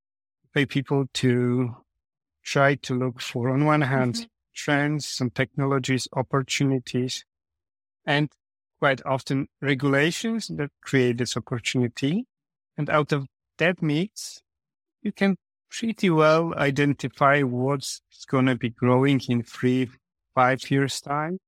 pay 0.54 0.66
people 0.66 1.06
to 1.14 1.76
try 2.42 2.76
to 2.76 2.94
look 2.94 3.20
for, 3.20 3.50
on 3.50 3.64
one 3.64 3.82
hand, 3.82 4.14
mm-hmm. 4.14 4.24
Trends, 4.56 5.06
some 5.06 5.30
technologies, 5.30 6.08
opportunities, 6.14 7.24
and 8.04 8.30
quite 8.78 9.04
often 9.04 9.48
regulations 9.60 10.48
that 10.48 10.70
create 10.82 11.18
this 11.18 11.36
opportunity. 11.36 12.26
And 12.76 12.90
out 12.90 13.12
of 13.12 13.26
that 13.58 13.80
mix, 13.80 14.42
you 15.02 15.12
can 15.12 15.36
pretty 15.70 16.10
well 16.10 16.54
identify 16.54 17.42
what's 17.42 18.00
going 18.28 18.46
to 18.46 18.56
be 18.56 18.70
growing 18.70 19.20
in 19.28 19.42
three, 19.42 19.88
five 20.34 20.70
years 20.70 21.00
time. 21.00 21.38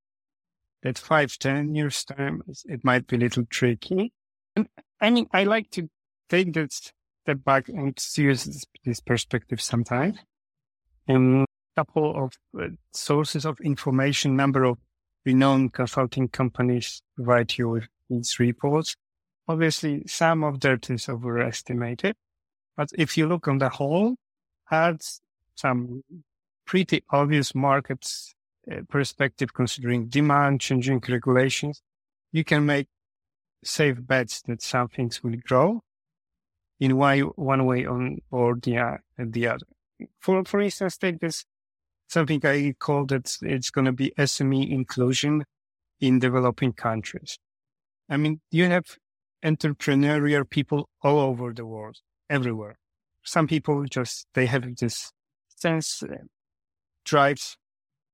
That 0.82 0.98
five, 0.98 1.36
ten 1.38 1.74
years 1.74 2.04
time, 2.04 2.42
it 2.66 2.84
might 2.84 3.06
be 3.08 3.16
a 3.16 3.18
little 3.18 3.44
tricky. 3.50 4.12
And 4.54 4.68
I 5.00 5.10
mean, 5.10 5.26
I 5.32 5.44
like 5.44 5.70
to 5.72 5.88
take 6.28 6.52
that 6.54 6.72
step 6.72 7.44
back 7.44 7.68
and 7.68 7.98
use 8.16 8.66
this, 8.84 9.00
perspective 9.00 9.60
sometimes. 9.60 10.18
And 11.08 11.47
couple 11.78 12.24
of 12.24 12.32
uh, 12.60 12.68
sources 12.92 13.44
of 13.44 13.56
information, 13.60 14.34
number 14.34 14.64
of 14.64 14.78
renowned 15.24 15.72
consulting 15.72 16.26
companies 16.28 17.02
provide 17.14 17.56
you 17.56 17.68
with 17.68 17.86
these 18.10 18.40
reports. 18.40 18.96
Obviously, 19.46 20.02
some 20.06 20.42
of 20.42 20.58
that 20.60 20.90
is 20.90 21.08
overestimated, 21.08 22.16
but 22.76 22.88
if 22.98 23.16
you 23.16 23.28
look 23.28 23.46
on 23.46 23.58
the 23.58 23.68
whole, 23.68 24.16
has 24.64 25.20
some 25.54 26.02
pretty 26.66 27.04
obvious 27.10 27.54
markets 27.54 28.34
uh, 28.70 28.80
perspective 28.88 29.54
considering 29.54 30.08
demand, 30.08 30.60
changing 30.60 31.00
regulations, 31.08 31.80
you 32.32 32.42
can 32.42 32.66
make 32.66 32.88
safe 33.62 33.98
bets 34.00 34.42
that 34.42 34.60
some 34.62 34.88
things 34.88 35.22
will 35.22 35.38
grow 35.46 35.80
in 36.80 36.96
one, 36.96 37.64
way 37.66 37.86
or 37.86 38.56
the, 38.62 38.78
uh, 38.78 38.96
the 39.18 39.46
other. 39.46 39.66
For, 40.20 40.44
for 40.44 40.60
instance, 40.60 40.98
take 40.98 41.20
this 41.20 41.44
something 42.08 42.44
I 42.44 42.74
call 42.78 43.04
that 43.06 43.36
it's 43.42 43.70
going 43.70 43.84
to 43.84 43.92
be 43.92 44.12
SME 44.18 44.70
inclusion 44.70 45.44
in 46.00 46.18
developing 46.18 46.72
countries. 46.72 47.38
I 48.08 48.16
mean, 48.16 48.40
you 48.50 48.64
have 48.64 48.86
entrepreneurial 49.44 50.48
people 50.48 50.88
all 51.02 51.20
over 51.20 51.52
the 51.52 51.66
world, 51.66 51.98
everywhere. 52.28 52.78
some 53.22 53.46
people 53.46 53.84
just, 53.84 54.26
they 54.34 54.46
have 54.46 54.76
this 54.76 55.12
sense, 55.48 56.02
uh, 56.02 56.16
drives 57.04 57.56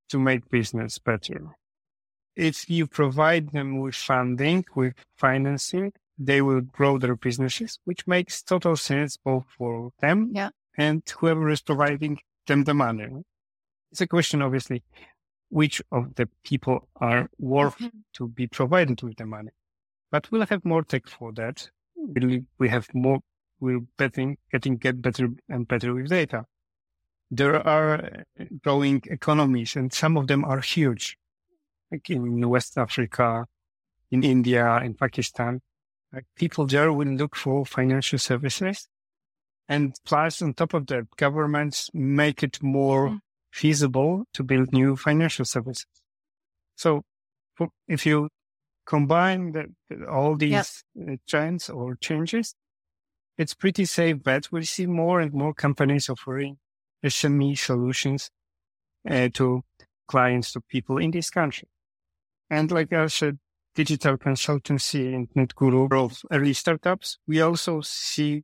to 0.08 0.18
make 0.18 0.50
business 0.50 0.98
better. 0.98 1.56
If 2.34 2.68
you 2.68 2.88
provide 2.88 3.52
them 3.52 3.78
with 3.78 3.94
funding, 3.94 4.64
with 4.74 4.94
financing, 5.16 5.92
they 6.18 6.42
will 6.42 6.62
grow 6.62 6.98
their 6.98 7.16
businesses, 7.16 7.78
which 7.84 8.06
makes 8.06 8.42
total 8.42 8.76
sense 8.76 9.16
both 9.16 9.44
for 9.56 9.90
them 10.00 10.30
yeah. 10.32 10.50
and 10.76 11.02
whoever 11.18 11.48
is 11.48 11.62
providing 11.62 12.18
them 12.46 12.64
the 12.64 12.74
money. 12.74 13.08
It's 13.94 14.00
a 14.00 14.08
question, 14.08 14.42
obviously, 14.42 14.82
which 15.50 15.80
of 15.92 16.16
the 16.16 16.28
people 16.42 16.88
are 16.96 17.30
worth 17.38 17.78
Mhm. 17.78 18.02
to 18.14 18.26
be 18.26 18.48
provided 18.48 19.00
with 19.04 19.16
the 19.18 19.24
money. 19.24 19.50
But 20.10 20.32
we'll 20.32 20.46
have 20.46 20.64
more 20.64 20.82
tech 20.82 21.06
for 21.06 21.30
that. 21.34 21.70
We'll, 21.94 22.40
we 22.58 22.68
have 22.70 22.92
more, 22.92 23.20
we're 23.60 23.86
betting, 23.96 24.38
getting 24.50 24.78
get 24.78 25.00
better 25.00 25.28
and 25.48 25.68
better 25.68 25.94
with 25.94 26.08
data. 26.08 26.46
There 27.30 27.64
are 27.64 27.90
uh, 28.04 28.44
growing 28.64 29.00
economies 29.06 29.76
and 29.76 29.92
some 29.92 30.16
of 30.16 30.26
them 30.26 30.44
are 30.44 30.60
huge, 30.60 31.16
like 31.92 32.10
in 32.10 32.48
West 32.48 32.76
Africa, 32.76 33.46
in 34.10 34.24
India, 34.24 34.78
in 34.82 34.94
Pakistan. 34.94 35.62
Like 36.12 36.26
people 36.34 36.66
there 36.66 36.92
will 36.92 37.14
look 37.14 37.36
for 37.36 37.64
financial 37.64 38.18
services. 38.18 38.88
And 39.68 39.94
plus, 40.04 40.42
on 40.42 40.54
top 40.54 40.74
of 40.74 40.88
that, 40.88 41.04
governments 41.16 41.90
make 41.94 42.42
it 42.42 42.60
more 42.60 43.10
Mm. 43.10 43.20
Feasible 43.54 44.24
to 44.32 44.42
build 44.42 44.72
new 44.72 44.96
financial 44.96 45.44
services. 45.44 45.86
So 46.74 47.02
if 47.86 48.04
you 48.04 48.28
combine 48.84 49.52
the, 49.52 50.06
all 50.10 50.34
these 50.36 50.82
uh, 51.00 51.14
trends 51.28 51.70
or 51.70 51.94
changes, 51.94 52.56
it's 53.38 53.54
pretty 53.54 53.84
safe 53.84 54.20
bet. 54.24 54.50
We 54.50 54.64
see 54.64 54.86
more 54.86 55.20
and 55.20 55.32
more 55.32 55.54
companies 55.54 56.08
offering 56.08 56.58
SME 57.04 57.56
solutions 57.56 58.28
uh, 59.08 59.28
to 59.34 59.62
clients, 60.08 60.50
to 60.52 60.60
people 60.60 60.98
in 60.98 61.12
this 61.12 61.30
country. 61.30 61.68
And 62.50 62.72
like 62.72 62.92
I 62.92 63.06
said, 63.06 63.38
digital 63.76 64.18
consultancy 64.18 65.14
and 65.14 65.28
Netguru 65.30 65.92
of 65.92 66.22
early 66.32 66.54
startups, 66.54 67.18
we 67.28 67.40
also 67.40 67.82
see 67.82 68.42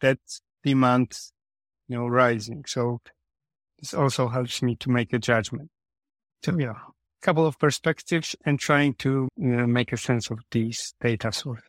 that 0.00 0.18
demand, 0.62 1.18
you 1.88 1.96
know, 1.96 2.06
rising. 2.06 2.64
So 2.68 3.00
this 3.78 3.94
also 3.94 4.28
helps 4.28 4.62
me 4.62 4.76
to 4.76 4.90
make 4.90 5.12
a 5.12 5.18
judgment. 5.18 5.70
So 6.42 6.58
yeah, 6.58 6.70
a 6.70 7.22
couple 7.22 7.46
of 7.46 7.58
perspectives 7.58 8.36
and 8.44 8.58
trying 8.58 8.94
to 8.94 9.28
you 9.36 9.48
know, 9.48 9.66
make 9.66 9.92
a 9.92 9.96
sense 9.96 10.30
of 10.30 10.40
these 10.50 10.94
data 11.00 11.32
sources. 11.32 11.64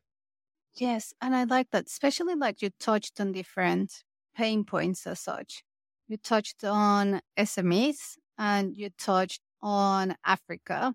Yes, 0.75 1.13
and 1.21 1.35
I 1.35 1.45
like 1.45 1.71
that, 1.71 1.85
especially 1.87 2.35
like 2.35 2.61
you 2.61 2.69
touched 2.79 3.21
on 3.21 3.31
different 3.31 4.03
pain 4.35 4.65
points 4.65 5.07
as 5.07 5.21
such. 5.21 5.63
You 6.07 6.17
touched 6.17 6.63
on 6.63 7.21
SMEs 7.37 8.17
and 8.37 8.75
you 8.75 8.89
touched 8.97 9.41
on 9.61 10.15
Africa. 10.25 10.93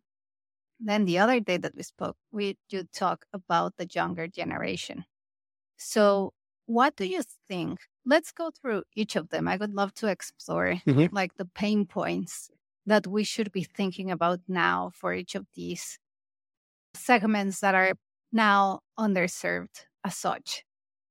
Then 0.78 1.04
the 1.06 1.18
other 1.18 1.40
day 1.40 1.56
that 1.56 1.74
we 1.74 1.82
spoke, 1.82 2.16
we 2.30 2.58
you 2.68 2.84
talk 2.92 3.24
about 3.32 3.76
the 3.76 3.88
younger 3.90 4.28
generation. 4.28 5.04
So 5.76 6.32
what 6.66 6.96
do 6.96 7.06
you 7.06 7.22
think? 7.48 7.80
Let's 8.10 8.32
go 8.32 8.50
through 8.52 8.84
each 8.94 9.16
of 9.16 9.30
them. 9.30 9.48
I 9.48 9.56
would 9.56 9.74
love 9.74 9.94
to 9.96 10.08
explore 10.08 10.82
Mhm. 10.86 11.10
like 11.12 11.36
the 11.36 11.46
pain 11.46 11.86
points 11.86 12.50
that 12.86 13.06
we 13.06 13.24
should 13.24 13.52
be 13.52 13.64
thinking 13.64 14.10
about 14.12 14.40
now 14.48 14.90
for 14.94 15.14
each 15.14 15.34
of 15.36 15.46
these 15.54 15.98
segments 16.94 17.60
that 17.60 17.74
are 17.74 17.94
now 18.32 18.80
underserved 18.98 19.86
as 20.04 20.16
such. 20.16 20.64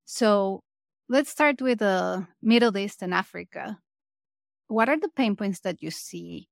So 0.06 0.62
let's 1.08 1.30
start 1.30 1.62
with 1.62 1.80
the 1.80 2.28
Middle 2.42 2.76
East 2.78 3.02
and 3.02 3.14
Africa. 3.14 3.78
What 4.68 4.88
are 4.88 4.98
the 4.98 5.10
pain 5.10 5.36
points 5.36 5.60
that 5.60 5.82
you 5.82 5.90
see 5.90 6.48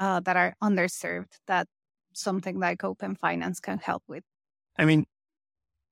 uh, 0.00 0.20
that 0.20 0.36
are 0.36 0.54
underserved 0.62 1.38
that 1.46 1.68
something 2.14 2.58
like 2.58 2.84
Open 2.84 3.16
Finance 3.16 3.60
can 3.60 3.78
help 3.78 4.04
with? 4.08 4.24
I 4.78 4.84
mean, 4.84 5.06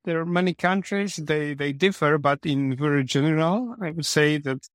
there 0.05 0.21
are 0.21 0.27
many 0.27 0.55
countries, 0.55 1.17
they, 1.17 1.55
they 1.55 1.73
differ, 1.73 2.19
but 2.19 2.41
in 2.45 2.77
very 2.77 3.05
general, 3.05 3.75
I 3.81 3.91
would 3.91 4.07
say 4.07 4.39
that 4.39 4.69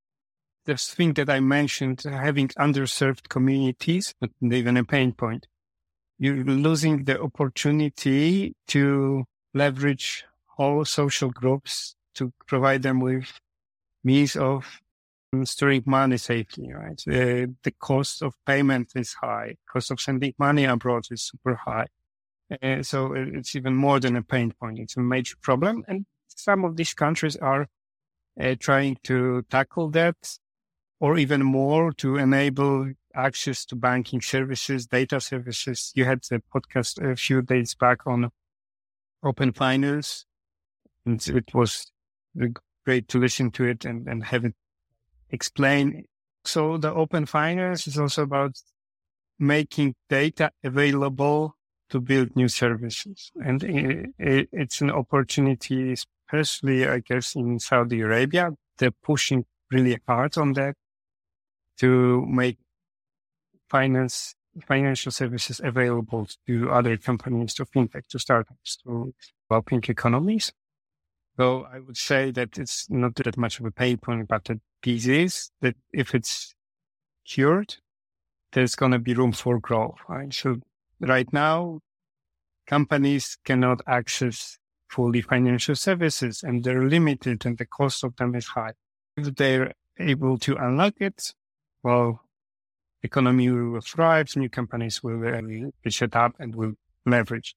this 0.64 0.92
thing 0.92 1.14
that 1.14 1.30
I 1.30 1.40
mentioned, 1.40 2.02
having 2.02 2.48
underserved 2.48 3.28
communities, 3.28 4.14
not 4.20 4.30
even 4.52 4.76
a 4.76 4.84
pain 4.84 5.12
point, 5.12 5.46
you're 6.18 6.44
losing 6.44 7.04
the 7.04 7.20
opportunity 7.20 8.54
to 8.68 9.24
leverage 9.54 10.24
all 10.58 10.84
social 10.84 11.30
groups 11.30 11.94
to 12.14 12.32
provide 12.46 12.82
them 12.82 13.00
with 13.00 13.32
means 14.02 14.36
of 14.36 14.80
storing 15.44 15.82
money 15.86 16.16
safely, 16.16 16.72
right? 16.72 17.02
Uh, 17.06 17.52
the 17.62 17.74
cost 17.78 18.22
of 18.22 18.34
payment 18.46 18.92
is 18.94 19.14
high. 19.14 19.56
Cost 19.70 19.90
of 19.90 20.00
sending 20.00 20.34
money 20.38 20.64
abroad 20.64 21.04
is 21.10 21.22
super 21.22 21.56
high. 21.56 21.86
Uh, 22.62 22.82
so 22.82 23.12
it's 23.14 23.56
even 23.56 23.74
more 23.74 23.98
than 23.98 24.16
a 24.16 24.22
pain 24.22 24.52
point. 24.52 24.78
It's 24.78 24.96
a 24.96 25.00
major 25.00 25.36
problem. 25.42 25.84
And 25.88 26.06
some 26.28 26.64
of 26.64 26.76
these 26.76 26.94
countries 26.94 27.36
are 27.36 27.66
uh, 28.40 28.54
trying 28.58 28.98
to 29.04 29.42
tackle 29.50 29.90
that 29.90 30.16
or 31.00 31.18
even 31.18 31.42
more 31.42 31.92
to 31.92 32.16
enable 32.16 32.92
access 33.14 33.64
to 33.66 33.76
banking 33.76 34.20
services, 34.20 34.86
data 34.86 35.20
services. 35.20 35.92
You 35.94 36.04
had 36.04 36.22
the 36.30 36.42
podcast 36.54 37.02
a 37.02 37.16
few 37.16 37.42
days 37.42 37.74
back 37.74 38.06
on 38.06 38.30
open 39.22 39.52
finance 39.52 40.26
and 41.04 41.26
it 41.28 41.54
was 41.54 41.90
great 42.84 43.08
to 43.08 43.18
listen 43.18 43.50
to 43.52 43.64
it 43.64 43.84
and, 43.84 44.06
and 44.06 44.24
have 44.24 44.44
it 44.44 44.54
explained. 45.30 46.04
So 46.44 46.78
the 46.78 46.92
open 46.92 47.26
finance 47.26 47.86
is 47.86 47.98
also 47.98 48.22
about 48.22 48.56
making 49.38 49.94
data 50.08 50.52
available 50.62 51.56
to 51.90 52.00
build 52.00 52.34
new 52.36 52.48
services. 52.48 53.30
And 53.44 53.62
it's 54.18 54.80
an 54.80 54.90
opportunity, 54.90 55.92
especially, 55.92 56.86
I 56.86 57.00
guess, 57.00 57.34
in 57.34 57.58
Saudi 57.58 58.00
Arabia. 58.00 58.52
They're 58.78 58.90
pushing 58.90 59.44
really 59.70 59.98
hard 60.06 60.36
on 60.36 60.52
that 60.54 60.74
to 61.78 62.24
make 62.26 62.58
finance, 63.68 64.34
financial 64.66 65.12
services 65.12 65.60
available 65.62 66.28
to 66.46 66.70
other 66.70 66.96
companies, 66.96 67.54
to 67.54 67.64
fintech, 67.66 68.06
to 68.08 68.18
startups, 68.18 68.78
to 68.84 69.14
developing 69.48 69.82
economies. 69.88 70.52
So 71.36 71.66
I 71.70 71.80
would 71.80 71.96
say 71.96 72.30
that 72.30 72.56
it's 72.56 72.88
not 72.88 73.14
that 73.16 73.36
much 73.36 73.60
of 73.60 73.66
a 73.66 73.70
pain 73.70 73.98
point, 73.98 74.26
but 74.28 74.44
the 74.44 74.60
is 74.84 75.50
that 75.60 75.76
if 75.92 76.14
it's 76.14 76.54
cured, 77.26 77.76
there's 78.52 78.74
going 78.74 78.92
to 78.92 78.98
be 78.98 79.14
room 79.14 79.32
for 79.32 79.58
growth. 79.58 79.96
Right? 80.08 80.32
So 80.32 80.60
right 81.00 81.30
now, 81.32 81.80
companies 82.66 83.38
cannot 83.44 83.80
access 83.86 84.58
fully 84.88 85.20
financial 85.20 85.74
services 85.74 86.42
and 86.42 86.64
they're 86.64 86.84
limited 86.88 87.44
and 87.44 87.58
the 87.58 87.66
cost 87.66 88.04
of 88.04 88.16
them 88.16 88.34
is 88.34 88.46
high. 88.46 88.72
If 89.16 89.34
they're 89.34 89.72
able 89.98 90.38
to 90.38 90.56
unlock 90.56 90.94
it, 91.00 91.32
well, 91.82 92.20
economy 93.02 93.50
will 93.50 93.80
thrive, 93.80 94.34
new 94.36 94.48
companies 94.48 95.02
will 95.02 95.26
uh, 95.26 95.40
be 95.82 95.90
set 95.90 96.16
up 96.16 96.34
and 96.38 96.54
will 96.54 96.74
leverage. 97.04 97.54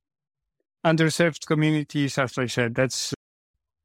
Underserved 0.86 1.45
communities, 1.45 2.17
as 2.17 2.38
I 2.38 2.45
said, 2.45 2.75
that's 2.75 3.13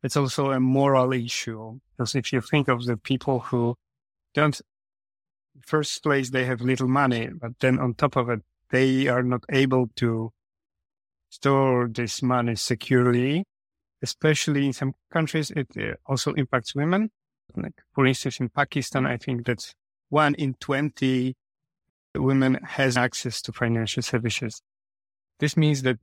it's 0.04 0.16
also 0.18 0.50
a 0.50 0.60
moral 0.60 1.12
issue 1.14 1.80
because 1.96 2.14
if 2.14 2.32
you 2.32 2.42
think 2.42 2.68
of 2.68 2.84
the 2.84 2.96
people 2.96 3.40
who 3.40 3.74
don't 4.34 4.60
first 5.62 6.02
place 6.02 6.30
they 6.30 6.44
have 6.44 6.60
little 6.60 6.88
money 6.88 7.30
but 7.40 7.52
then 7.60 7.78
on 7.78 7.94
top 7.94 8.16
of 8.16 8.28
it 8.28 8.40
they 8.74 9.06
are 9.06 9.22
not 9.22 9.44
able 9.50 9.84
to 9.94 10.32
store 11.30 11.88
this 11.88 12.22
money 12.22 12.56
securely 12.56 13.44
especially 14.02 14.66
in 14.66 14.72
some 14.72 14.92
countries 15.12 15.50
it 15.62 15.68
uh, 15.78 15.94
also 16.06 16.32
impacts 16.34 16.74
women 16.74 17.10
like 17.56 17.78
for 17.94 18.04
instance 18.06 18.40
in 18.40 18.48
pakistan 18.48 19.06
i 19.06 19.16
think 19.16 19.46
that 19.46 19.74
one 20.08 20.34
in 20.34 20.54
20 20.54 21.34
women 22.16 22.52
has 22.78 22.96
access 22.96 23.40
to 23.42 23.52
financial 23.52 24.02
services 24.02 24.60
this 25.40 25.56
means 25.56 25.82
that 25.82 25.98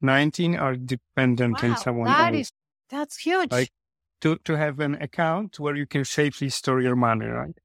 19 0.00 0.56
are 0.56 0.76
dependent 0.76 1.62
on 1.64 1.70
Wow, 1.70 1.76
someone 1.76 2.06
that 2.06 2.34
else 2.34 2.40
is 2.46 2.52
that's 2.88 3.18
huge. 3.18 3.50
Like- 3.52 3.72
to, 4.20 4.36
to 4.44 4.56
have 4.56 4.80
an 4.80 4.94
account 4.96 5.60
where 5.60 5.76
you 5.76 5.86
can 5.86 6.04
safely 6.04 6.48
store 6.48 6.80
your 6.80 6.96
money, 6.96 7.26
right? 7.26 7.56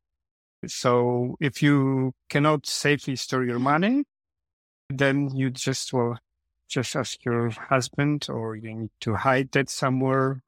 So 0.68 1.36
if 1.40 1.62
you 1.62 2.14
cannot 2.30 2.66
safely 2.66 3.16
store 3.16 3.44
your 3.44 3.60
money, 3.60 4.04
then 4.90 5.36
you 5.36 5.50
just, 5.50 5.94
will 5.94 6.18
just 6.68 6.96
ask 6.96 7.24
your 7.26 7.50
husband 7.50 8.28
or 8.30 8.56
you 8.56 8.74
need 8.74 8.92
to 9.02 9.16
hide 9.16 9.52
that 9.52 9.70
somewhere. 9.70 10.42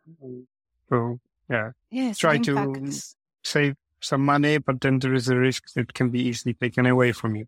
So 0.89 1.19
yeah, 1.49 1.71
yes, 1.91 2.17
try 2.17 2.37
to- 2.39 2.57
impacts- 2.57 3.15
save 3.43 3.75
some 4.01 4.25
money, 4.25 4.57
but 4.57 4.81
then 4.81 4.99
there 4.99 5.13
is 5.13 5.29
a 5.29 5.37
risk 5.37 5.73
that 5.73 5.93
can 5.93 6.09
be 6.09 6.21
easily 6.21 6.53
taken 6.53 6.85
away 6.85 7.11
from 7.11 7.35
you. 7.35 7.47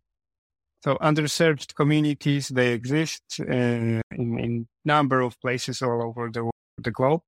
So 0.83 0.95
underserved 0.97 1.75
communities, 1.75 2.49
they 2.49 2.73
exist 2.73 3.23
uh, 3.39 3.43
in, 3.45 4.01
in 4.11 4.67
number 4.85 5.21
of 5.21 5.39
places 5.41 5.81
all 5.81 6.01
over 6.03 6.29
the, 6.31 6.49
the 6.77 6.91
globe. 6.91 7.21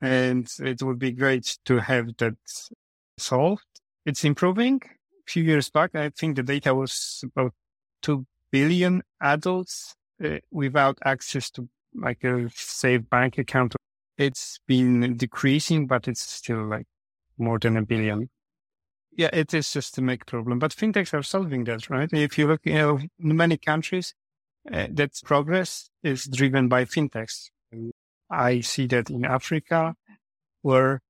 And 0.00 0.50
it 0.60 0.82
would 0.82 0.98
be 0.98 1.12
great 1.12 1.58
to 1.66 1.78
have 1.78 2.16
that 2.18 2.36
solved. 3.18 3.66
It's 4.10 4.24
improving. 4.24 4.80
A 4.84 5.30
few 5.30 5.44
years 5.44 5.70
back, 5.70 5.94
I 5.94 6.08
think 6.08 6.34
the 6.34 6.42
data 6.42 6.74
was 6.74 7.22
about 7.22 7.54
2 8.02 8.26
billion 8.50 9.04
adults 9.20 9.94
uh, 10.24 10.38
without 10.50 10.98
access 11.04 11.48
to 11.52 11.68
like 11.94 12.24
a 12.24 12.50
safe 12.52 13.08
bank 13.08 13.38
account. 13.38 13.76
It's 14.18 14.58
been 14.66 15.16
decreasing, 15.16 15.86
but 15.86 16.08
it's 16.08 16.22
still 16.22 16.64
like 16.64 16.88
more 17.38 17.60
than 17.60 17.76
a 17.76 17.82
billion. 17.82 18.30
Yeah, 19.12 19.30
it 19.32 19.54
is 19.54 19.72
just 19.72 19.96
a 19.98 20.02
big 20.02 20.26
problem, 20.26 20.58
but 20.58 20.72
fintechs 20.72 21.14
are 21.14 21.22
solving 21.22 21.62
that, 21.64 21.88
right? 21.88 22.12
If 22.12 22.36
you 22.36 22.48
look, 22.48 22.62
you 22.64 22.74
know, 22.74 22.98
in 22.98 23.36
many 23.36 23.58
countries, 23.58 24.12
uh, 24.72 24.88
that 24.90 25.12
progress 25.22 25.88
is 26.02 26.24
driven 26.24 26.66
by 26.66 26.84
fintechs. 26.84 27.50
I 28.28 28.58
see 28.58 28.88
that 28.88 29.08
in 29.08 29.24
Africa, 29.24 29.94
where 30.62 31.00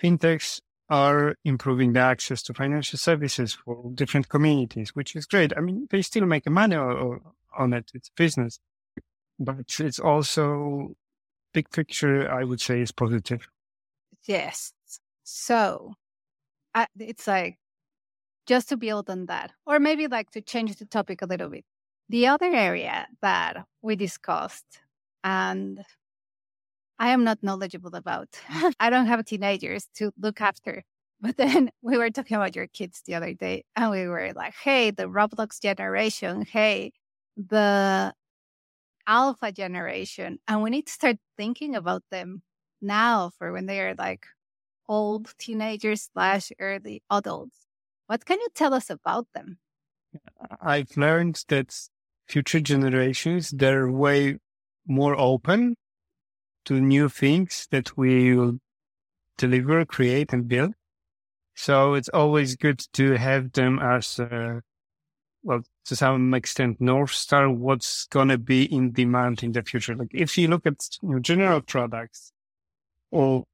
fintechs 0.00 0.60
are 0.92 1.36
improving 1.42 1.94
the 1.94 2.00
access 2.00 2.42
to 2.42 2.52
financial 2.52 2.98
services 2.98 3.54
for 3.54 3.90
different 3.94 4.28
communities, 4.28 4.94
which 4.94 5.16
is 5.16 5.24
great. 5.24 5.56
I 5.56 5.60
mean, 5.60 5.88
they 5.90 6.02
still 6.02 6.26
make 6.26 6.46
money 6.50 6.76
on 6.76 7.72
it. 7.72 7.90
It's 7.94 8.10
business, 8.10 8.60
but 9.38 9.80
it's 9.80 9.98
also 9.98 10.94
big 11.54 11.70
picture. 11.70 12.30
I 12.30 12.44
would 12.44 12.60
say 12.60 12.82
is 12.82 12.92
positive. 12.92 13.48
Yes. 14.26 14.74
So 15.24 15.94
I, 16.74 16.86
it's 16.98 17.26
like 17.26 17.56
just 18.46 18.68
to 18.68 18.76
build 18.76 19.08
on 19.08 19.26
that, 19.26 19.52
or 19.64 19.78
maybe 19.78 20.08
like 20.08 20.30
to 20.32 20.42
change 20.42 20.76
the 20.76 20.86
topic 20.86 21.22
a 21.22 21.26
little 21.26 21.48
bit. 21.48 21.64
The 22.10 22.26
other 22.26 22.52
area 22.52 23.06
that 23.22 23.64
we 23.80 23.96
discussed, 23.96 24.80
and 25.24 25.82
I 27.02 27.08
am 27.08 27.24
not 27.24 27.42
knowledgeable 27.42 27.96
about, 27.96 28.28
I 28.78 28.88
don't 28.88 29.06
have 29.06 29.24
teenagers 29.24 29.88
to 29.96 30.12
look 30.20 30.40
after. 30.40 30.84
But 31.20 31.36
then 31.36 31.72
we 31.82 31.98
were 31.98 32.10
talking 32.10 32.36
about 32.36 32.54
your 32.54 32.68
kids 32.68 33.02
the 33.04 33.16
other 33.16 33.34
day, 33.34 33.64
and 33.74 33.90
we 33.90 34.06
were 34.06 34.32
like, 34.36 34.54
hey, 34.54 34.92
the 34.92 35.08
Roblox 35.08 35.60
generation, 35.60 36.42
hey, 36.42 36.92
the 37.36 38.14
alpha 39.08 39.50
generation. 39.50 40.38
And 40.46 40.62
we 40.62 40.70
need 40.70 40.86
to 40.86 40.92
start 40.92 41.16
thinking 41.36 41.74
about 41.74 42.04
them 42.12 42.42
now 42.80 43.32
for 43.36 43.52
when 43.52 43.66
they 43.66 43.80
are 43.80 43.96
like 43.98 44.24
old 44.88 45.34
teenagers 45.38 46.08
slash 46.12 46.52
early 46.60 47.02
adults. 47.10 47.66
What 48.06 48.24
can 48.24 48.38
you 48.38 48.48
tell 48.54 48.74
us 48.74 48.90
about 48.90 49.26
them? 49.34 49.58
I've 50.60 50.96
learned 50.96 51.42
that 51.48 51.74
future 52.28 52.60
generations, 52.60 53.50
they're 53.50 53.90
way 53.90 54.38
more 54.86 55.18
open 55.18 55.74
to 56.64 56.80
new 56.80 57.08
things 57.08 57.66
that 57.70 57.96
we 57.96 58.34
will 58.34 58.58
deliver, 59.38 59.84
create, 59.84 60.32
and 60.32 60.48
build. 60.48 60.74
So 61.54 61.94
it's 61.94 62.08
always 62.08 62.56
good 62.56 62.80
to 62.94 63.12
have 63.12 63.52
them 63.52 63.78
as, 63.78 64.18
a, 64.18 64.62
well, 65.42 65.62
to 65.84 65.96
some 65.96 66.32
extent, 66.34 66.80
North 66.80 67.12
Star, 67.12 67.50
what's 67.50 68.06
going 68.06 68.28
to 68.28 68.38
be 68.38 68.64
in 68.64 68.92
demand 68.92 69.42
in 69.42 69.52
the 69.52 69.62
future. 69.62 69.94
Like 69.94 70.10
if 70.12 70.38
you 70.38 70.48
look 70.48 70.66
at 70.66 70.76
you 71.02 71.10
know, 71.10 71.18
general 71.18 71.60
products 71.60 72.32
or 73.10 73.44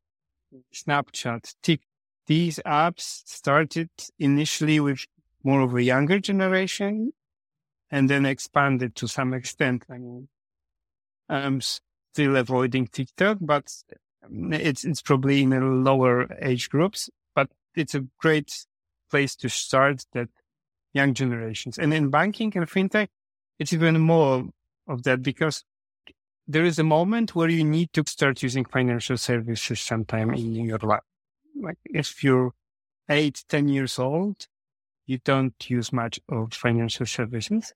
Snapchat, 0.75 1.55
TikTok, 1.63 1.85
these 2.27 2.61
apps 2.67 3.23
started 3.27 3.89
initially 4.19 4.79
with 4.81 5.07
more 5.43 5.63
of 5.63 5.75
a 5.75 5.83
younger 5.83 6.21
generation 6.21 7.13
and 7.91 8.11
then 8.11 8.27
expanded 8.27 8.95
to 8.97 9.09
some 9.09 9.33
extent. 9.33 9.85
I 9.91 9.95
mean, 9.95 10.29
um, 11.31 11.43
I'm 11.45 11.61
still 12.19 12.35
avoiding 12.35 12.89
TikTok, 12.89 13.39
but 13.41 13.73
it's, 14.29 14.85
it's 14.85 15.01
probably 15.01 15.45
in 15.45 15.51
the 15.51 15.61
lower 15.61 16.27
age 16.43 16.69
groups, 16.69 17.09
but 17.33 17.49
it's 17.77 17.95
a 17.95 18.05
great 18.19 18.67
place 19.09 19.37
to 19.37 19.49
start 19.49 20.05
that 20.15 20.29
young 20.93 21.15
generations. 21.15 21.79
And 21.79 21.95
in 21.95 22.11
banking 22.11 22.53
and 22.57 22.67
fintech, 22.67 23.07
it's 23.61 23.73
even 23.73 24.01
more 24.01 24.49
of 24.89 25.05
that 25.05 25.23
because 25.23 25.63
there 26.49 26.65
is 26.65 26.81
a 26.81 26.83
moment 26.83 27.37
where 27.37 27.49
you 27.49 27.63
need 27.63 27.93
to 27.93 28.03
start 28.05 28.43
using 28.43 28.65
financial 28.65 29.17
services 29.17 29.81
sometime 29.81 30.35
in 30.35 30.55
your 30.55 30.79
life. 30.79 31.03
Like 31.55 31.79
if 31.85 32.25
you're 32.25 32.51
eight, 33.09 33.45
ten 33.49 33.69
years 33.69 33.97
old, 33.97 34.49
you 35.07 35.19
don't 35.25 35.55
use 35.71 35.93
much 35.93 36.19
of 36.29 36.53
financial 36.53 37.07
services. 37.07 37.73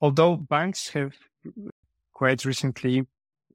Although 0.00 0.36
banks 0.36 0.88
have 0.90 1.12
quite 2.14 2.46
recently 2.46 3.06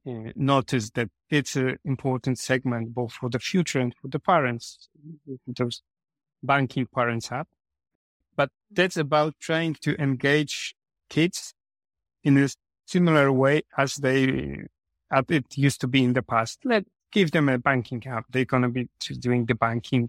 uh, 0.06 0.32
noticed 0.36 0.94
that 0.94 1.08
it's 1.30 1.56
an 1.56 1.78
important 1.84 2.38
segment 2.38 2.94
both 2.94 3.12
for 3.12 3.30
the 3.30 3.38
future 3.38 3.80
and 3.80 3.94
for 4.00 4.08
the 4.08 4.18
parents, 4.18 4.88
those 5.46 5.82
banking 6.42 6.86
parents 6.86 7.32
app. 7.32 7.48
But 8.36 8.50
that's 8.70 8.96
about 8.96 9.34
trying 9.40 9.74
to 9.82 10.00
engage 10.00 10.74
kids 11.08 11.54
in 12.22 12.36
a 12.36 12.48
similar 12.86 13.32
way 13.32 13.62
as 13.78 13.96
they 13.96 14.64
as 15.10 15.24
it 15.28 15.56
used 15.56 15.80
to 15.80 15.88
be 15.88 16.02
in 16.02 16.12
the 16.12 16.22
past. 16.22 16.58
Let 16.64 16.84
give 17.12 17.30
them 17.30 17.48
a 17.48 17.58
banking 17.58 18.04
app. 18.06 18.26
They're 18.30 18.44
gonna 18.44 18.68
be 18.68 18.88
doing 19.20 19.46
the 19.46 19.54
banking 19.54 20.08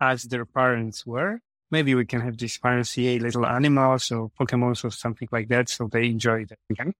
as 0.00 0.24
their 0.24 0.44
parents 0.44 1.06
were. 1.06 1.40
Maybe 1.70 1.94
we 1.94 2.04
can 2.04 2.20
have 2.20 2.36
this 2.36 2.56
fancy 2.56 3.18
little 3.18 3.46
animals 3.46 4.10
or 4.12 4.30
Pokemon 4.38 4.84
or 4.84 4.90
something 4.90 5.28
like 5.32 5.48
that, 5.48 5.68
so 5.68 5.88
they 5.90 6.06
enjoy 6.06 6.42
it 6.42 6.52
again. 6.70 6.92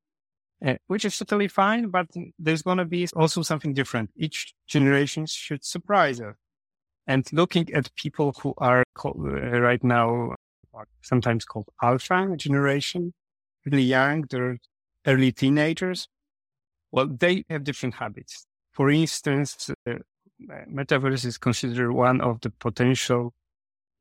Uh, 0.64 0.74
which 0.86 1.04
is 1.04 1.18
totally 1.18 1.48
fine, 1.48 1.90
but 1.90 2.06
there's 2.38 2.62
going 2.62 2.78
to 2.78 2.84
be 2.86 3.06
also 3.14 3.42
something 3.42 3.74
different. 3.74 4.10
Each 4.16 4.54
generation 4.66 5.26
should 5.26 5.62
surprise 5.62 6.18
us. 6.18 6.34
And 7.06 7.30
looking 7.30 7.70
at 7.74 7.94
people 7.94 8.34
who 8.40 8.54
are 8.56 8.82
called, 8.94 9.18
uh, 9.18 9.60
right 9.60 9.84
now, 9.84 10.34
sometimes 11.02 11.44
called 11.44 11.68
alpha 11.82 12.34
generation, 12.36 13.12
really 13.66 13.82
young, 13.82 14.24
they're 14.30 14.58
early 15.06 15.30
teenagers, 15.30 16.08
well, 16.90 17.06
they 17.06 17.44
have 17.50 17.62
different 17.62 17.96
habits. 17.96 18.46
For 18.72 18.90
instance, 18.90 19.70
uh, 19.86 19.96
metaverse 20.72 21.26
is 21.26 21.36
considered 21.36 21.92
one 21.92 22.22
of 22.22 22.40
the 22.40 22.50
potential 22.50 23.34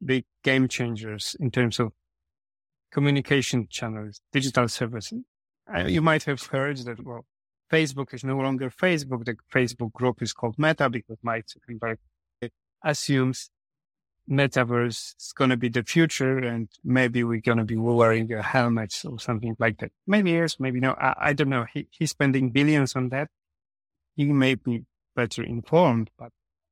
big 0.04 0.24
game 0.42 0.70
changers 0.70 1.36
in 1.40 1.52
terms 1.52 1.80
of 1.80 1.92
communication 2.92 3.68
channels, 3.70 4.22
digital 4.32 4.70
services. 4.70 5.20
Uh, 5.74 5.86
you 5.88 6.02
might 6.02 6.24
have 6.24 6.42
heard 6.44 6.78
that, 6.78 7.04
well, 7.04 7.26
Facebook 7.72 8.14
is 8.14 8.24
no 8.24 8.38
longer 8.38 8.70
Facebook. 8.70 9.26
The 9.26 9.36
Facebook 9.54 9.92
group 9.94 10.22
is 10.22 10.34
called 10.34 10.56
Meta 10.58 10.90
because 10.90 11.18
Mike 11.24 11.46
Zuckerberg 11.48 11.98
assumes 12.84 13.50
metaverse 14.30 15.16
is 15.20 15.34
going 15.36 15.50
to 15.50 15.58
be 15.58 15.70
the 15.70 15.84
future 15.84 16.38
and 16.40 16.70
maybe 16.84 17.24
we're 17.24 17.42
going 17.42 17.58
to 17.58 17.64
be 17.64 17.76
wearing 17.76 18.32
a 18.34 18.42
helmet 18.42 18.94
or 19.06 19.20
something 19.20 19.56
like 19.60 19.78
that. 19.80 19.92
Maybe 20.08 20.32
yes, 20.32 20.60
maybe 20.60 20.80
no. 20.80 20.94
I, 20.94 21.14
I 21.18 21.34
don't 21.34 21.50
know. 21.50 21.66
He, 21.72 21.88
he's 21.92 22.12
spending 22.12 22.50
billions 22.50 22.96
on 22.96 23.10
that. 23.10 23.30
He 24.16 24.26
may 24.26 24.56
be 24.56 24.86
better 25.16 25.44
informed, 25.44 26.10
but 26.18 26.32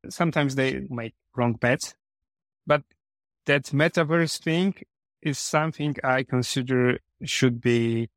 sometimes 0.09 0.55
they 0.55 0.85
make 0.89 1.13
wrong 1.35 1.53
bets. 1.53 1.95
But 2.65 2.83
that 3.45 3.65
metaverse 3.65 4.39
thing 4.39 4.75
is 5.21 5.37
something 5.37 5.95
I 6.03 6.23
consider 6.23 6.99
should 7.23 7.61
be 7.61 8.09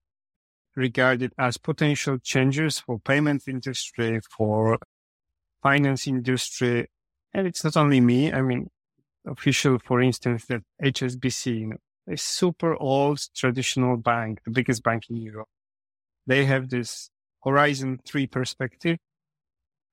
regarded 0.77 1.33
as 1.39 1.57
potential 1.57 2.19
changes 2.19 2.79
for 2.79 2.99
payment 3.01 3.49
industry, 3.49 4.21
for 4.37 4.79
finance 5.63 6.07
industry. 6.07 6.87
And 7.33 7.47
it's 7.47 7.65
not 7.65 7.77
only 7.77 8.01
me. 8.01 8.33
I 8.33 8.43
mean, 8.43 8.69
official, 9.27 9.79
for 9.79 10.01
instance, 10.01 10.45
that 10.47 10.63
HSBC, 10.83 11.61
you 11.61 11.67
know, 11.67 11.77
a 12.09 12.17
super 12.17 12.77
old 12.77 13.21
traditional 13.35 13.97
bank, 13.97 14.41
the 14.45 14.53
biggest 14.53 14.83
bank 14.83 15.05
in 15.11 15.17
Europe. 15.17 15.49
They 16.27 16.45
have 16.45 16.69
this 16.69 17.11
Horizon 17.43 18.01
3 18.07 18.27
perspective, 18.27 18.99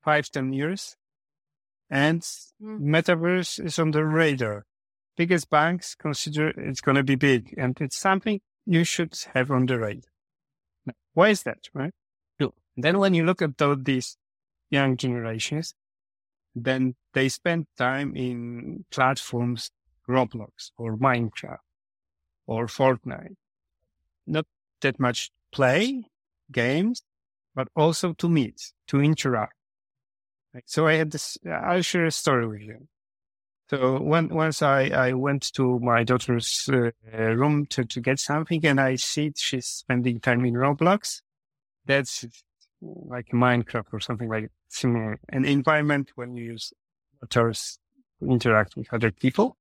five, 0.03 0.29
ten 0.29 0.53
years. 0.53 0.95
And 1.89 2.21
mm. 2.21 2.79
metaverse 2.81 3.63
is 3.63 3.79
on 3.79 3.91
the 3.91 4.03
radar. 4.05 4.65
Biggest 5.15 5.49
banks 5.49 5.95
consider 5.95 6.49
it's 6.49 6.81
going 6.81 6.95
to 6.95 7.03
be 7.03 7.15
big 7.15 7.53
and 7.57 7.79
it's 7.79 7.97
something 7.97 8.39
you 8.65 8.83
should 8.83 9.15
have 9.33 9.51
on 9.51 9.67
the 9.67 9.79
radar. 9.79 10.12
Now, 10.85 10.93
why 11.13 11.29
is 11.29 11.43
that, 11.43 11.69
right? 11.73 11.93
Then 12.75 12.97
when 12.97 13.13
you 13.13 13.23
look 13.23 13.43
at 13.43 13.51
these 13.85 14.17
young 14.71 14.97
generations, 14.97 15.75
then 16.55 16.95
they 17.13 17.29
spend 17.29 17.67
time 17.77 18.15
in 18.15 18.85
platforms 18.89 19.69
Roblox 20.09 20.71
or 20.75 20.97
Minecraft 20.97 21.59
or 22.47 22.65
Fortnite. 22.65 23.35
Not 24.25 24.47
that 24.81 24.99
much 24.99 25.31
play 25.51 26.05
games, 26.51 27.03
but 27.53 27.67
also 27.75 28.13
to 28.13 28.27
meet, 28.27 28.73
to 28.87 28.99
interact. 29.01 29.53
So 30.65 30.87
I 30.87 30.93
had 30.93 31.11
this, 31.11 31.37
I'll 31.47 31.83
share 31.83 32.05
a 32.05 32.11
story 32.11 32.47
with 32.47 32.61
you. 32.61 32.87
So 33.73 33.99
when, 33.99 34.27
once 34.29 34.61
I, 34.61 34.89
I 34.89 35.13
went 35.13 35.51
to 35.53 35.79
my 35.79 36.03
daughter's 36.03 36.69
uh, 36.71 36.91
room 37.17 37.65
to, 37.71 37.83
to 37.83 38.01
get 38.01 38.19
something 38.19 38.63
and 38.67 38.79
I 38.79 38.97
see 38.97 39.33
she's 39.35 39.65
spending 39.65 40.19
time 40.19 40.45
in 40.45 40.53
Roblox. 40.53 41.21
That's 41.83 42.23
like 42.83 43.29
Minecraft 43.33 43.87
or 43.91 43.99
something 43.99 44.29
like 44.29 44.51
similar, 44.67 45.17
an 45.29 45.45
environment 45.45 46.11
when 46.13 46.37
you 46.37 46.51
use 46.51 46.71
avatars 47.23 47.79
to 48.19 48.29
interact 48.29 48.77
with 48.77 48.93
other 48.93 49.09
people 49.09 49.57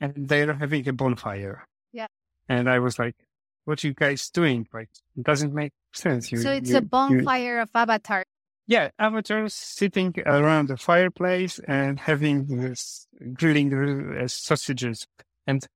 and 0.00 0.12
they're 0.16 0.54
having 0.54 0.86
a 0.86 0.92
bonfire. 0.92 1.66
Yeah. 1.92 2.06
And 2.48 2.70
I 2.70 2.78
was 2.78 3.00
like, 3.00 3.16
what 3.64 3.82
are 3.82 3.88
you 3.88 3.94
guys 3.94 4.30
doing? 4.30 4.68
Like, 4.72 4.90
it 5.16 5.24
doesn't 5.24 5.52
make 5.52 5.72
sense. 5.92 6.30
You, 6.30 6.38
so 6.38 6.52
it's 6.52 6.70
you, 6.70 6.76
a 6.76 6.82
bonfire 6.82 7.56
you, 7.56 7.62
of 7.62 7.70
avatars. 7.74 8.26
Yeah, 8.66 8.90
amateurs 8.98 9.52
sitting 9.52 10.14
around 10.24 10.68
the 10.68 10.78
fireplace 10.78 11.58
and 11.68 12.00
having 12.00 12.46
this 12.46 13.06
grilling 13.34 13.72
uh, 14.16 14.26
sausages. 14.26 15.06
And 15.46 15.66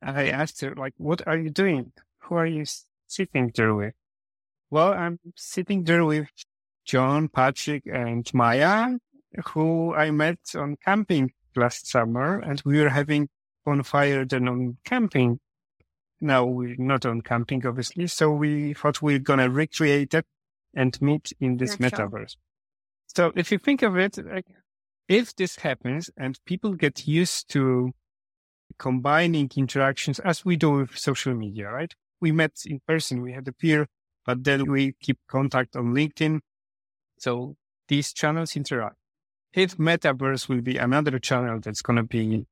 I 0.00 0.28
asked 0.28 0.60
her, 0.60 0.74
like, 0.76 0.94
what 0.98 1.26
are 1.26 1.36
you 1.36 1.50
doing? 1.50 1.92
Who 2.20 2.36
are 2.36 2.46
you 2.46 2.64
sitting 3.08 3.50
there 3.56 3.74
with? 3.74 3.94
Well, 4.70 4.92
I'm 4.92 5.18
sitting 5.34 5.82
there 5.82 6.04
with 6.04 6.28
John, 6.84 7.28
Patrick, 7.28 7.82
and 7.86 8.28
Maya, 8.32 8.98
who 9.46 9.92
I 9.92 10.12
met 10.12 10.38
on 10.54 10.76
camping 10.84 11.32
last 11.56 11.88
summer, 11.88 12.38
and 12.38 12.62
we 12.64 12.80
were 12.80 12.88
having 12.88 13.28
bonfire 13.64 14.24
than 14.24 14.48
on 14.48 14.76
camping. 14.84 15.40
Now 16.20 16.44
we're 16.44 16.76
not 16.78 17.04
on 17.04 17.22
camping, 17.22 17.66
obviously, 17.66 18.06
so 18.06 18.30
we 18.30 18.74
thought 18.74 19.02
we're 19.02 19.18
gonna 19.18 19.50
recreate 19.50 20.14
it 20.14 20.26
and 20.74 21.00
meet 21.00 21.32
in 21.40 21.56
this 21.56 21.76
metaverse. 21.76 22.30
Show. 22.30 22.38
So 23.14 23.32
if 23.36 23.52
you 23.52 23.58
think 23.58 23.82
of 23.82 23.96
it, 23.96 24.18
like, 24.24 24.46
if 25.08 25.34
this 25.36 25.56
happens 25.56 26.10
and 26.16 26.38
people 26.46 26.74
get 26.74 27.06
used 27.06 27.50
to 27.50 27.92
combining 28.78 29.50
interactions 29.56 30.18
as 30.20 30.44
we 30.44 30.56
do 30.56 30.70
with 30.70 30.98
social 30.98 31.34
media, 31.34 31.70
right? 31.70 31.94
We 32.20 32.32
met 32.32 32.52
in 32.64 32.80
person, 32.86 33.20
we 33.20 33.32
had 33.32 33.46
a 33.48 33.52
peer, 33.52 33.86
but 34.24 34.44
then 34.44 34.70
we 34.70 34.94
keep 35.00 35.18
contact 35.28 35.76
on 35.76 35.92
LinkedIn. 35.92 36.40
So 37.18 37.56
these 37.88 38.12
channels 38.12 38.56
interact. 38.56 38.96
If 39.52 39.76
metaverse 39.76 40.48
will 40.48 40.62
be 40.62 40.78
another 40.78 41.18
channel 41.18 41.60
that's 41.60 41.82
going 41.82 41.96
to 41.96 42.04
be 42.04 42.46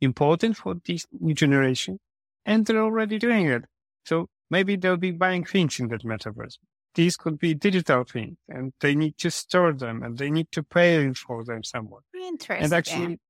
important 0.00 0.56
for 0.56 0.76
this 0.86 1.06
new 1.18 1.34
generation, 1.34 1.98
and 2.46 2.64
they're 2.64 2.82
already 2.82 3.18
doing 3.18 3.46
it. 3.46 3.64
So 4.04 4.28
maybe 4.48 4.76
they'll 4.76 4.96
be 4.96 5.10
buying 5.10 5.44
things 5.44 5.80
in 5.80 5.88
that 5.88 6.04
metaverse. 6.04 6.58
These 6.98 7.16
could 7.16 7.38
be 7.38 7.54
digital 7.54 8.02
things, 8.02 8.38
and 8.48 8.72
they 8.80 8.94
need 9.02 9.16
to 9.18 9.30
store 9.30 9.72
them, 9.72 10.02
and 10.02 10.18
they 10.18 10.30
need 10.36 10.48
to 10.56 10.62
pay 10.64 11.12
for 11.14 11.44
them 11.44 11.62
somewhere. 11.62 12.02
Interesting. 12.12 12.64
And 12.64 12.72
actually, 12.72 13.20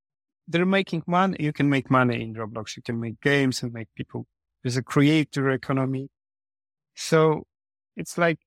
they're 0.51 0.75
making 0.81 1.03
money. 1.07 1.37
You 1.39 1.53
can 1.53 1.69
make 1.69 1.91
money 1.91 2.23
in 2.25 2.33
Roblox. 2.41 2.77
You 2.79 2.83
can 2.89 2.99
make 2.99 3.21
games 3.21 3.63
and 3.63 3.71
make 3.79 3.89
people. 3.95 4.27
There's 4.63 4.79
a 4.79 4.83
creator 4.83 5.51
economy. 5.51 6.09
So 6.95 7.45
it's 7.95 8.17
like 8.17 8.39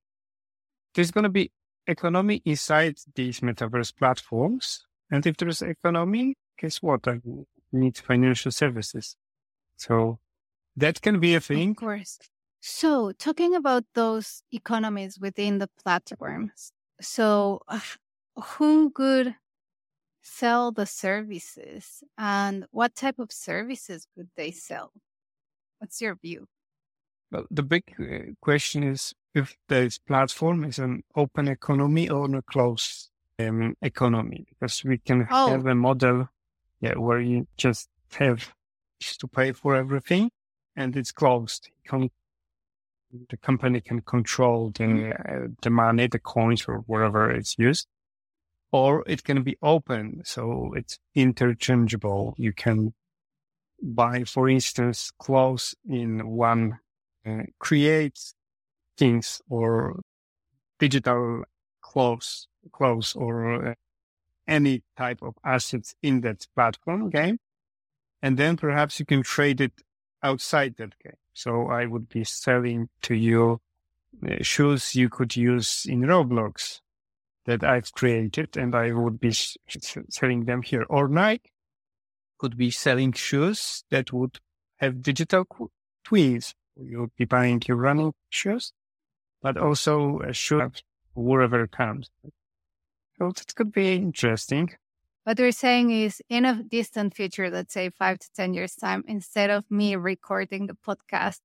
there's 0.94 1.12
going 1.12 1.30
to 1.30 1.36
be 1.42 1.52
economy 1.86 2.42
inside 2.44 2.96
these 3.14 3.42
metaverse 3.42 3.96
platforms. 3.96 4.66
And 5.12 5.22
if 5.28 5.38
there's 5.38 5.62
economy, 5.62 6.36
guess 6.58 6.82
what? 6.82 7.08
I 7.08 7.20
need 7.72 7.96
financial 7.98 8.52
services. 8.52 9.16
So 9.78 10.18
that 10.76 11.00
can 11.06 11.20
be 11.20 11.36
a 11.36 11.40
thing. 11.40 11.70
Of 11.72 11.76
course. 11.78 12.18
So 12.62 13.12
talking 13.12 13.56
about 13.56 13.84
those 13.96 14.44
economies 14.52 15.20
within 15.20 15.58
the 15.58 15.70
platforms. 15.84 16.72
So 17.02 17.62
uh, 17.68 17.80
who 18.36 18.92
could 18.92 19.36
sell 20.22 20.72
the 20.72 20.86
services 20.86 22.04
and 22.18 22.66
what 22.70 22.94
type 22.96 23.18
of 23.18 23.32
services 23.32 24.08
could 24.16 24.30
they 24.38 24.52
sell? 24.52 24.92
What's 25.80 26.00
your 26.00 26.16
view? 26.16 26.48
Well, 27.32 27.46
the 27.50 27.64
big 27.64 27.84
uh, 28.00 28.34
question 28.42 28.84
is 28.84 29.16
if 29.34 29.58
this 29.68 29.98
platform 29.98 30.64
is 30.64 30.78
an 30.78 31.04
open 31.16 31.48
economy 31.48 32.10
or 32.10 32.36
a 32.36 32.42
closed 32.44 33.10
um, 33.40 33.76
economy, 33.82 34.46
because 34.50 34.84
we 34.84 35.00
can 35.00 35.28
oh. 35.32 35.50
have 35.50 35.66
a 35.66 35.74
model 35.74 36.30
yeah, 36.82 36.94
where 36.96 37.22
you 37.22 37.48
just 37.58 37.90
have 38.12 38.54
to 39.00 39.28
pay 39.28 39.52
for 39.52 39.76
everything 39.76 40.30
and 40.76 40.96
it's 40.96 41.12
closed. 41.12 41.70
The 43.30 43.38
company 43.38 43.82
can 43.82 44.02
control 44.02 44.72
the, 44.72 44.84
mm-hmm. 44.84 45.46
uh, 45.46 45.48
the 45.62 45.70
money, 45.70 46.08
the 46.08 46.20
coins 46.20 46.66
or 46.68 46.80
whatever 46.88 47.32
it's 47.32 47.56
used. 47.58 47.88
Or 48.72 49.04
it 49.06 49.24
can 49.24 49.44
be 49.44 49.58
open. 49.62 50.22
So 50.24 50.74
it's 50.76 50.98
interchangeable. 51.14 52.36
You 52.38 52.54
can 52.54 52.94
buy, 53.82 54.24
for 54.24 54.48
instance, 54.48 55.12
clothes 55.20 55.76
in 55.88 56.28
one, 56.28 56.80
uh, 57.26 57.44
create 57.60 58.20
things 58.98 59.42
or 59.50 60.00
digital 60.80 61.44
clothes, 61.82 62.48
clothes 62.72 63.14
or 63.16 63.70
uh, 63.70 63.74
any 64.48 64.84
type 64.98 65.22
of 65.22 65.36
assets 65.44 65.96
in 66.02 66.22
that 66.22 66.48
platform 66.56 67.10
game. 67.10 67.40
And 68.22 68.38
then 68.38 68.58
perhaps 68.58 69.00
you 69.00 69.06
can 69.06 69.24
trade 69.24 69.60
it 69.60 69.74
outside 70.24 70.76
that 70.78 70.94
game. 71.04 71.21
So 71.34 71.68
I 71.68 71.86
would 71.86 72.10
be 72.10 72.24
selling 72.24 72.90
to 73.04 73.16
you 73.16 73.62
uh, 74.28 74.36
shoes 74.42 74.96
you 74.96 75.10
could 75.10 75.36
use 75.36 75.86
in 75.88 76.02
Roblox 76.02 76.82
that 77.46 77.64
I've 77.64 77.92
created 77.94 78.58
and 78.58 78.76
I 78.76 78.92
would 78.92 79.20
be 79.20 79.32
selling 79.32 80.46
them 80.46 80.62
here. 80.62 80.86
Or 80.90 81.08
Nike 81.08 81.52
could 82.38 82.58
be 82.58 82.72
selling 82.72 83.14
shoes 83.14 83.84
that 83.90 84.12
would 84.12 84.40
have 84.78 85.02
digital 85.02 85.46
twins. 86.04 86.54
You 86.76 87.02
would 87.02 87.16
be 87.16 87.26
buying 87.26 87.62
your 87.68 87.78
running 87.78 88.14
shoes, 88.30 88.74
but 89.42 89.58
also 89.58 90.20
a 90.20 90.34
shoe 90.34 90.72
wherever 91.14 91.64
it 91.64 91.72
comes. 91.72 92.10
So 93.18 93.32
that 93.32 93.56
could 93.56 93.72
be 93.72 93.96
interesting. 93.96 94.72
What 95.24 95.38
we're 95.38 95.52
saying 95.52 95.92
is 95.92 96.20
in 96.30 96.46
a 96.46 96.64
distant 96.64 97.16
future, 97.16 97.52
let's 97.52 97.74
say 97.74 97.92
five 97.92 98.18
to 98.18 98.28
10 98.36 98.56
years 98.56 98.74
time, 98.74 99.04
instead 99.08 99.52
of 99.52 99.64
me 99.70 99.96
recording 99.96 100.66
the 100.66 100.74
podcast 100.74 101.38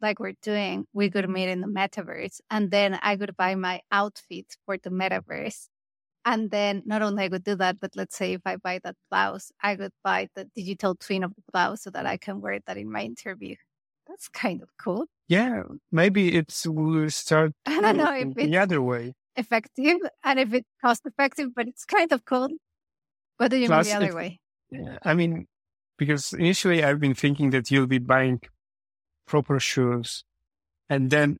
like 0.00 0.18
we're 0.18 0.34
doing, 0.42 0.86
we 0.92 1.10
could 1.10 1.30
meet 1.30 1.48
in 1.48 1.60
the 1.60 1.68
metaverse. 1.68 2.40
And 2.50 2.72
then 2.72 2.98
I 3.02 3.16
could 3.16 3.36
buy 3.36 3.54
my 3.54 3.82
outfit 3.92 4.46
for 4.66 4.78
the 4.78 4.90
metaverse. 4.90 5.68
And 6.24 6.50
then 6.50 6.82
not 6.86 7.02
only 7.02 7.24
I 7.24 7.28
could 7.28 7.44
do 7.44 7.54
that, 7.54 7.78
but 7.80 7.92
let's 7.94 8.16
say 8.16 8.32
if 8.32 8.40
I 8.44 8.56
buy 8.56 8.80
that 8.82 8.96
blouse, 9.10 9.52
I 9.62 9.76
could 9.76 9.92
buy 10.02 10.28
the 10.34 10.46
digital 10.56 10.96
twin 10.96 11.22
of 11.22 11.36
the 11.36 11.42
blouse 11.52 11.82
so 11.82 11.90
that 11.90 12.06
I 12.06 12.16
can 12.16 12.40
wear 12.40 12.58
that 12.66 12.76
in 12.76 12.90
my 12.90 13.02
interview. 13.02 13.54
That's 14.08 14.28
kind 14.28 14.60
of 14.60 14.70
cool. 14.76 15.06
Yeah, 15.28 15.62
maybe 15.92 16.34
it's 16.34 16.66
will 16.66 17.08
start 17.10 17.52
I 17.66 17.80
don't 17.80 17.96
know 17.96 18.12
if 18.12 18.34
the 18.34 18.58
other 18.58 18.82
way 18.82 19.14
effective 19.36 19.98
and 20.22 20.38
if 20.38 20.52
it's 20.52 20.68
cost 20.82 21.02
effective, 21.06 21.50
but 21.54 21.68
it's 21.68 21.84
kind 21.84 22.12
of 22.12 22.24
cool. 22.24 22.48
What 23.36 23.50
do 23.50 23.56
you 23.56 23.66
Plus, 23.66 23.86
mean 23.86 23.92
the 23.92 23.96
other 23.96 24.08
if, 24.08 24.14
way? 24.14 24.40
I 25.02 25.14
mean, 25.14 25.46
because 25.98 26.32
initially 26.32 26.82
I've 26.82 27.00
been 27.00 27.14
thinking 27.14 27.50
that 27.50 27.70
you'll 27.70 27.86
be 27.86 27.98
buying 27.98 28.40
proper 29.26 29.58
shoes 29.58 30.24
and 30.88 31.10
then 31.10 31.38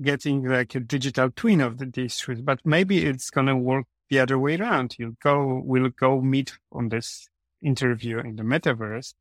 getting 0.00 0.44
like 0.44 0.74
a 0.74 0.80
digital 0.80 1.30
twin 1.34 1.60
of 1.60 1.78
the, 1.78 1.86
these 1.86 2.18
shoes, 2.18 2.40
but 2.40 2.60
maybe 2.64 3.04
it's 3.04 3.30
going 3.30 3.46
to 3.46 3.56
work 3.56 3.86
the 4.08 4.18
other 4.18 4.38
way 4.38 4.56
around. 4.56 4.96
You'll 4.98 5.16
go, 5.22 5.62
we'll 5.64 5.90
go 5.90 6.20
meet 6.20 6.58
on 6.70 6.88
this 6.88 7.28
interview 7.60 8.18
in 8.18 8.36
the 8.36 8.42
metaverse 8.42 9.14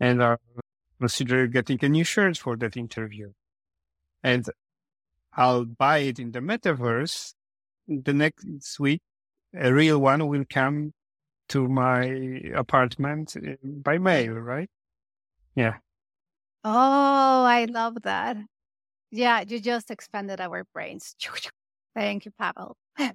and 0.00 0.22
uh, 0.22 0.36
I'll 0.56 0.62
consider 0.98 1.46
getting 1.46 1.78
a 1.82 1.88
new 1.88 2.04
shirt 2.04 2.38
for 2.38 2.56
that 2.56 2.76
interview. 2.76 3.32
And 4.22 4.46
I'll 5.36 5.64
buy 5.64 5.98
it 5.98 6.18
in 6.18 6.32
the 6.32 6.40
metaverse. 6.40 7.34
The 7.86 8.12
next 8.12 8.80
week, 8.80 9.02
a 9.54 9.72
real 9.72 9.98
one 9.98 10.26
will 10.26 10.44
come 10.48 10.94
to 11.48 11.68
my 11.68 12.04
apartment 12.54 13.36
uh, 13.36 13.54
by 13.62 13.98
mail, 13.98 14.34
right? 14.34 14.70
Yeah. 15.54 15.74
Oh, 16.64 17.44
I 17.44 17.66
love 17.66 18.02
that. 18.02 18.36
Yeah, 19.10 19.44
you 19.46 19.60
just 19.60 19.90
expanded 19.90 20.40
our 20.40 20.64
brains. 20.72 21.14
Thank 21.94 22.24
you, 22.24 22.32
Pawel. 22.40 22.74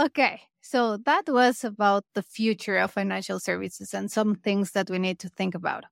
okay, 0.00 0.42
so 0.60 0.98
that 0.98 1.24
was 1.28 1.64
about 1.64 2.04
the 2.14 2.22
future 2.22 2.76
of 2.76 2.92
financial 2.92 3.40
services 3.40 3.94
and 3.94 4.10
some 4.10 4.34
things 4.36 4.72
that 4.72 4.90
we 4.90 4.98
need 4.98 5.18
to 5.20 5.28
think 5.28 5.54
about. 5.54 5.84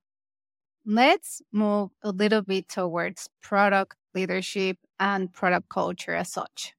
Let's 0.85 1.41
move 1.51 1.89
a 2.03 2.11
little 2.11 2.41
bit 2.41 2.69
towards 2.69 3.27
product 3.41 3.95
leadership 4.13 4.77
and 4.99 5.31
product 5.33 5.69
culture 5.69 6.15
as 6.15 6.31
such. 6.31 6.73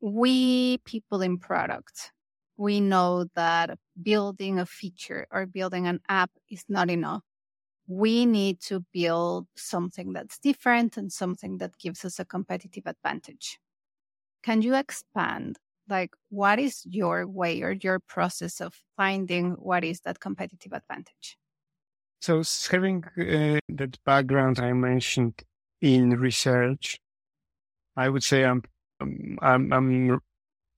We 0.00 0.78
people 0.78 1.22
in 1.22 1.38
product, 1.38 2.10
we 2.62 2.80
know 2.80 3.26
that 3.34 3.76
building 4.00 4.60
a 4.60 4.64
feature 4.64 5.26
or 5.32 5.46
building 5.46 5.88
an 5.88 5.98
app 6.08 6.30
is 6.48 6.64
not 6.68 6.88
enough. 6.90 7.24
We 7.88 8.24
need 8.24 8.60
to 8.70 8.84
build 8.92 9.48
something 9.56 10.12
that's 10.12 10.38
different 10.38 10.96
and 10.96 11.12
something 11.12 11.58
that 11.58 11.76
gives 11.76 12.04
us 12.04 12.20
a 12.20 12.24
competitive 12.24 12.84
advantage. 12.86 13.58
Can 14.44 14.62
you 14.62 14.76
expand? 14.76 15.58
Like, 15.88 16.12
what 16.30 16.60
is 16.60 16.86
your 16.86 17.26
way 17.26 17.62
or 17.62 17.72
your 17.72 17.98
process 17.98 18.60
of 18.60 18.72
finding 18.96 19.54
what 19.54 19.82
is 19.82 19.98
that 20.02 20.20
competitive 20.20 20.72
advantage? 20.72 21.36
So, 22.20 22.44
having 22.70 23.02
uh, 23.18 23.58
that 23.70 23.98
background 24.04 24.60
I 24.60 24.72
mentioned 24.72 25.42
in 25.80 26.10
research, 26.10 27.00
I 27.96 28.08
would 28.08 28.22
say 28.22 28.44
I'm 28.44 28.62
um, 29.00 29.38
I'm, 29.42 29.72
I'm 29.72 30.20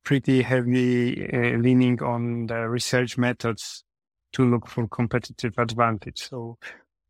pretty 0.05 0.43
heavy 0.43 1.29
uh, 1.33 1.59
leaning 1.59 2.03
on 2.03 2.47
the 2.47 2.69
research 2.69 3.19
methods 3.19 3.85
to 4.33 4.45
look 4.45 4.69
for 4.69 4.87
competitive 4.89 5.55
advantage. 5.59 6.29
So 6.29 6.59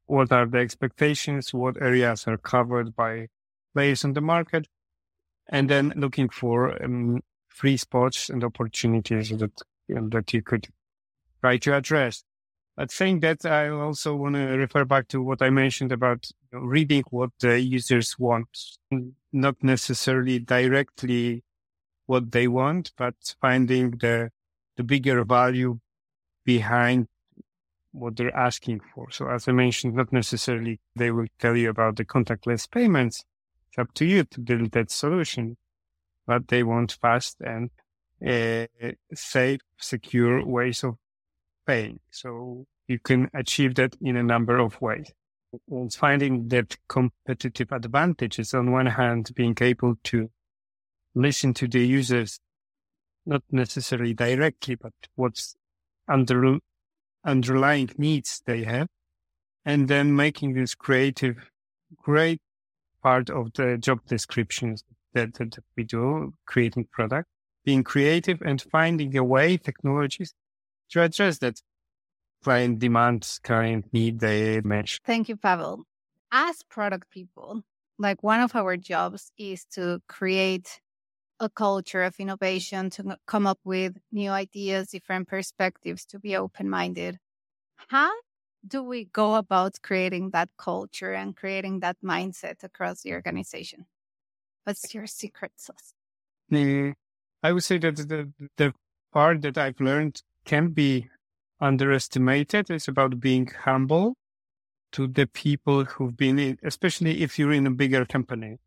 what 0.07 0.33
are 0.33 0.47
the 0.47 0.59
expectations? 0.59 1.53
What 1.53 1.81
areas 1.81 2.27
are 2.27 2.39
covered 2.39 2.95
by 2.95 3.29
players 3.75 4.05
on 4.05 4.13
the 4.13 4.21
market? 4.21 4.69
And 5.49 5.69
then 5.69 5.93
looking 5.97 6.29
for 6.29 6.83
um, 6.83 7.21
free 7.49 7.77
spots 7.77 8.31
and 8.31 8.43
opportunities 8.45 9.31
that, 9.31 9.63
you 9.89 9.97
know, 9.97 10.09
that 10.11 10.33
you 10.33 10.43
could 10.43 10.69
try 11.41 11.59
to 11.59 11.77
address. 11.77 12.25
But 12.77 12.91
saying 12.91 13.21
that, 13.21 13.45
I 13.47 13.69
also 13.69 14.17
want 14.17 14.35
to 14.35 14.47
refer 14.47 14.85
back 14.85 15.07
to 15.09 15.23
what 15.23 15.43
I 15.43 15.51
mentioned 15.51 15.93
about 15.93 16.27
reading 16.53 17.05
what 17.11 17.31
the 17.39 17.61
users 17.61 18.19
want, 18.19 18.49
not 19.33 19.63
necessarily 19.63 20.41
directly 20.41 21.44
what 22.07 22.33
they 22.33 22.49
want, 22.49 22.93
but 22.97 23.15
finding 23.41 23.93
the 23.93 24.31
the 24.77 24.83
bigger 24.83 25.25
value 25.25 25.79
behind 26.45 27.07
what 27.93 28.17
they're 28.17 28.37
asking 28.37 28.81
for. 28.93 29.11
So 29.11 29.29
as 29.29 29.47
I 29.47 29.53
mentioned, 29.53 29.95
not 29.95 30.13
necessarily 30.13 30.81
they 30.97 31.11
will 31.11 31.27
tell 31.39 31.57
you 31.57 31.71
about 31.71 31.97
the 31.97 32.05
contactless 32.05 32.71
payments. 32.71 33.25
It's 33.69 33.79
up 33.79 33.95
to 33.95 34.05
you 34.05 34.25
to 34.25 34.41
build 34.41 34.73
that 34.73 34.91
solution, 34.91 35.57
but 36.27 36.49
they 36.49 36.63
want 36.63 36.99
fast 37.01 37.37
and 37.41 37.71
uh, 38.27 38.67
safe, 39.15 39.61
secure 39.79 40.45
ways 40.45 40.83
of 40.83 40.97
paying. 41.67 42.01
So 42.11 42.67
you 42.89 42.99
can 42.99 43.31
achieve 43.35 43.77
that 43.77 43.97
in 44.01 44.17
a 44.17 44.23
number 44.23 44.59
of 44.59 44.81
ways. 44.81 45.13
And 45.71 45.93
finding 45.93 46.49
that 46.49 46.77
competitive 46.89 47.71
advantage 47.71 48.39
is 48.41 48.55
on 48.55 48.73
one 48.73 48.87
hand, 48.87 49.31
being 49.37 49.57
able 49.61 49.95
to 50.05 50.31
listen 51.15 51.55
to 51.55 51.69
the 51.69 51.87
users, 51.87 52.41
not 53.27 53.43
necessarily 53.51 54.15
directly, 54.15 54.75
but 54.75 54.93
what's 55.15 55.55
under, 56.09 56.59
underlying 57.25 57.91
needs 57.97 58.43
they 58.47 58.65
have. 58.65 58.89
And 59.65 59.89
then 59.89 60.15
making 60.15 60.55
this 60.55 60.75
creative, 60.75 61.51
great 61.97 62.41
part 63.03 63.31
of 63.31 63.53
the 63.55 63.79
job 63.79 64.01
descriptions 64.07 64.85
that, 65.15 65.35
that 65.35 65.59
we 65.77 65.85
do, 65.85 66.35
creating 66.47 66.89
product, 66.93 67.29
being 67.65 67.83
creative 67.83 68.43
and 68.43 68.61
finding 68.61 69.17
a 69.17 69.25
way, 69.25 69.57
technologies 69.57 70.35
to 70.91 71.03
address 71.03 71.39
that 71.39 71.61
client 72.43 72.79
demands, 72.79 73.41
client 73.43 73.87
need 73.93 74.21
they 74.21 74.61
match. 74.61 75.01
Thank 75.05 75.29
you, 75.29 75.37
Pawel. 75.37 75.85
As 76.31 76.63
product 76.69 77.11
people, 77.11 77.63
like 77.99 78.23
one 78.23 78.41
of 78.41 78.55
our 78.55 78.77
jobs 78.77 79.33
is 79.39 79.65
to 79.73 80.03
create 80.09 80.81
a 81.41 81.49
culture 81.49 82.03
of 82.03 82.19
innovation, 82.19 82.91
to 82.91 83.19
come 83.27 83.47
up 83.47 83.59
with 83.65 83.99
new 84.13 84.31
ideas, 84.31 84.89
different 84.89 85.29
perspectives, 85.29 86.05
to 86.07 86.19
be 86.19 86.37
open 86.37 86.69
minded. 86.71 87.19
How 87.89 88.13
do 88.67 88.83
we 88.83 89.07
go 89.07 89.35
about 89.35 89.83
creating 89.83 90.31
that 90.31 90.49
culture 90.57 91.13
and 91.13 91.37
creating 91.37 91.81
that 91.81 91.97
mindset 92.03 92.65
across 92.65 93.03
the 93.03 93.13
organization? 93.13 93.87
What's 94.65 94.95
your 94.95 95.07
secret 95.07 95.53
sauce? 95.57 95.95
I 97.43 97.53
would 97.53 97.65
say 97.65 97.79
that 97.79 97.97
the, 97.97 98.33
the 98.57 98.73
part 99.13 99.43
that 99.43 99.59
I've 99.59 99.81
learned 99.81 100.23
can 100.45 100.69
be 100.69 101.11
underestimated 101.61 102.71
is 102.71 102.89
about 102.89 103.21
being 103.21 103.47
humble 103.65 104.17
to 104.93 105.07
the 105.09 105.27
people 105.27 105.85
who've 105.85 106.17
been 106.17 106.39
in, 106.39 106.59
especially 106.63 107.23
if 107.23 107.39
you're 107.39 107.53
in 107.53 107.67
a 107.67 107.71
bigger 107.71 108.05
company. 108.07 108.59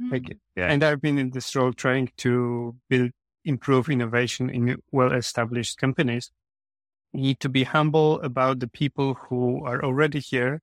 Mm. 0.00 0.12
Like, 0.12 0.38
and 0.56 0.82
I've 0.82 1.00
been 1.00 1.18
in 1.18 1.30
this 1.30 1.54
role 1.54 1.72
trying 1.72 2.10
to 2.18 2.76
build, 2.88 3.10
improve 3.44 3.88
innovation 3.88 4.50
in 4.50 4.76
well 4.90 5.12
established 5.12 5.78
companies. 5.78 6.30
You 7.12 7.20
need 7.20 7.40
to 7.40 7.48
be 7.48 7.64
humble 7.64 8.20
about 8.20 8.60
the 8.60 8.68
people 8.68 9.14
who 9.14 9.64
are 9.64 9.84
already 9.84 10.20
here. 10.20 10.60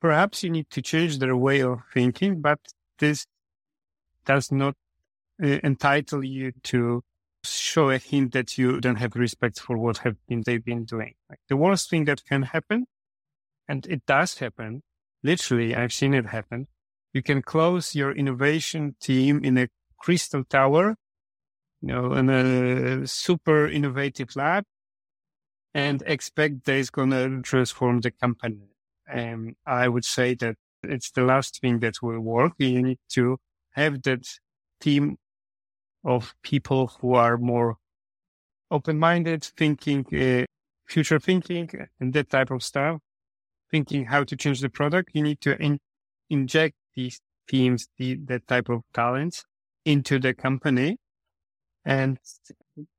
Perhaps 0.00 0.42
you 0.42 0.50
need 0.50 0.68
to 0.70 0.82
change 0.82 1.18
their 1.18 1.36
way 1.36 1.60
of 1.62 1.80
thinking, 1.92 2.40
but 2.42 2.58
this 2.98 3.26
does 4.26 4.52
not 4.52 4.74
uh, 5.42 5.58
entitle 5.64 6.24
you 6.24 6.52
to 6.64 7.02
show 7.44 7.90
a 7.90 7.98
hint 7.98 8.32
that 8.32 8.56
you 8.56 8.80
don't 8.80 8.96
have 8.96 9.16
respect 9.16 9.60
for 9.60 9.76
what 9.76 9.98
have 9.98 10.16
been 10.28 10.42
they've 10.44 10.64
been 10.64 10.84
doing. 10.84 11.14
Like 11.28 11.40
the 11.48 11.56
worst 11.56 11.90
thing 11.90 12.04
that 12.06 12.24
can 12.24 12.42
happen, 12.42 12.86
and 13.68 13.86
it 13.86 14.04
does 14.06 14.38
happen, 14.38 14.82
literally, 15.22 15.74
I've 15.74 15.92
seen 15.92 16.14
it 16.14 16.26
happen. 16.26 16.68
You 17.14 17.22
can 17.22 17.42
close 17.42 17.94
your 17.94 18.10
innovation 18.12 18.96
team 19.00 19.44
in 19.44 19.56
a 19.56 19.68
crystal 19.98 20.44
tower, 20.44 20.96
you 21.80 21.88
know, 21.88 22.12
in 22.12 22.28
a 22.28 23.06
super 23.06 23.68
innovative 23.68 24.34
lab 24.34 24.64
and 25.72 26.02
expect 26.06 26.64
that 26.64 26.76
it's 26.76 26.90
going 26.90 27.10
to 27.10 27.40
transform 27.42 28.00
the 28.00 28.10
company. 28.10 28.68
And 29.06 29.54
I 29.64 29.88
would 29.88 30.04
say 30.04 30.34
that 30.34 30.56
it's 30.82 31.12
the 31.12 31.22
last 31.22 31.60
thing 31.60 31.78
that 31.80 32.02
will 32.02 32.18
work. 32.18 32.54
You 32.58 32.82
need 32.82 32.98
to 33.10 33.38
have 33.72 34.02
that 34.02 34.26
team 34.80 35.16
of 36.04 36.34
people 36.42 36.88
who 37.00 37.14
are 37.14 37.38
more 37.38 37.76
open-minded, 38.72 39.44
thinking, 39.56 40.04
uh, 40.12 40.46
future 40.84 41.20
thinking 41.20 41.70
and 42.00 42.12
that 42.12 42.28
type 42.28 42.50
of 42.50 42.62
stuff, 42.64 43.00
thinking 43.70 44.06
how 44.06 44.24
to 44.24 44.36
change 44.36 44.60
the 44.60 44.68
product. 44.68 45.10
You 45.14 45.22
need 45.22 45.40
to 45.42 45.56
in- 45.62 45.78
inject 46.28 46.74
these 46.94 47.20
teams, 47.48 47.88
the, 47.98 48.16
that 48.26 48.46
type 48.46 48.68
of 48.68 48.82
talents 48.92 49.44
into 49.84 50.18
the 50.18 50.34
company 50.34 50.96
and 51.84 52.18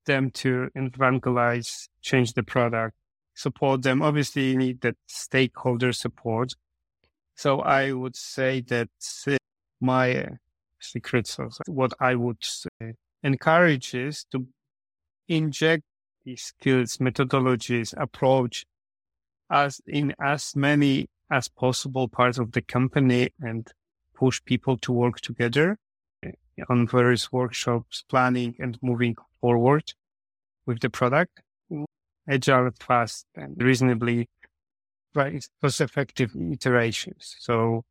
them 0.05 0.29
to 0.31 0.69
evangelize, 0.75 1.89
change 2.01 2.34
the 2.34 2.43
product, 2.43 2.95
support 3.34 3.81
them. 3.81 4.01
Obviously, 4.01 4.51
you 4.51 4.58
need 4.58 4.81
that 4.81 4.95
stakeholder 5.08 5.91
support. 5.91 6.53
So 7.36 7.62
I 7.62 7.91
would 7.91 8.15
say 8.15 8.62
that 8.67 8.89
my 9.81 10.27
secret 10.79 11.27
sauce. 11.27 11.60
What 11.67 11.93
I 11.99 12.15
would 12.15 12.43
encourage 13.23 13.93
is 13.93 14.25
to 14.31 14.47
inject 15.27 15.84
these 16.23 16.43
skills, 16.43 16.97
methodologies, 16.97 17.93
approach 17.97 18.65
as 19.49 19.81
in 19.88 20.13
as 20.19 20.55
many 20.55 21.08
as 21.31 21.47
possible 21.47 22.08
parts 22.08 22.38
of 22.38 22.51
the 22.51 22.62
company 22.62 23.29
and 23.39 23.67
push 24.15 24.41
people 24.45 24.78
to 24.78 24.91
work 24.91 25.21
together 25.21 25.78
on 26.69 26.88
various 26.88 27.32
workshops, 27.32 28.04
planning 28.10 28.56
and 28.60 28.78
moving 28.82 29.15
forward 29.41 29.93
with 30.65 30.80
the 30.80 30.89
product. 30.89 31.41
Agile, 32.28 32.71
fast 32.80 33.28
and 33.36 33.62
reasonably 33.62 34.28
right, 35.13 35.47
cost 35.62 35.82
effective 35.82 36.36
iterations. 36.36 37.36
So 37.39 37.84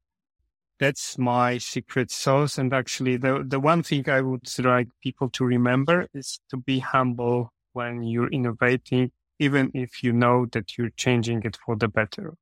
that's 0.81 1.17
my 1.19 1.59
secret 1.59 2.11
sauce. 2.11 2.59
And 2.59 2.73
actually, 2.75 3.17
the, 3.17 3.45
the 3.47 3.61
one 3.61 3.83
thing 3.83 4.09
I 4.09 4.21
would 4.21 4.49
like 4.59 4.89
people 5.01 5.31
to 5.31 5.45
remember 5.45 6.09
is 6.15 6.41
to 6.51 6.57
be 6.57 6.81
humble 6.81 7.53
when 7.73 8.03
you're 8.03 8.31
innovating, 8.31 9.13
even 9.39 9.71
if 9.75 10.03
you 10.03 10.13
know 10.13 10.47
that 10.53 10.77
you're 10.77 10.91
changing 10.97 11.43
it 11.45 11.57
for 11.65 11.77
the 11.77 11.89
better. 11.89 12.35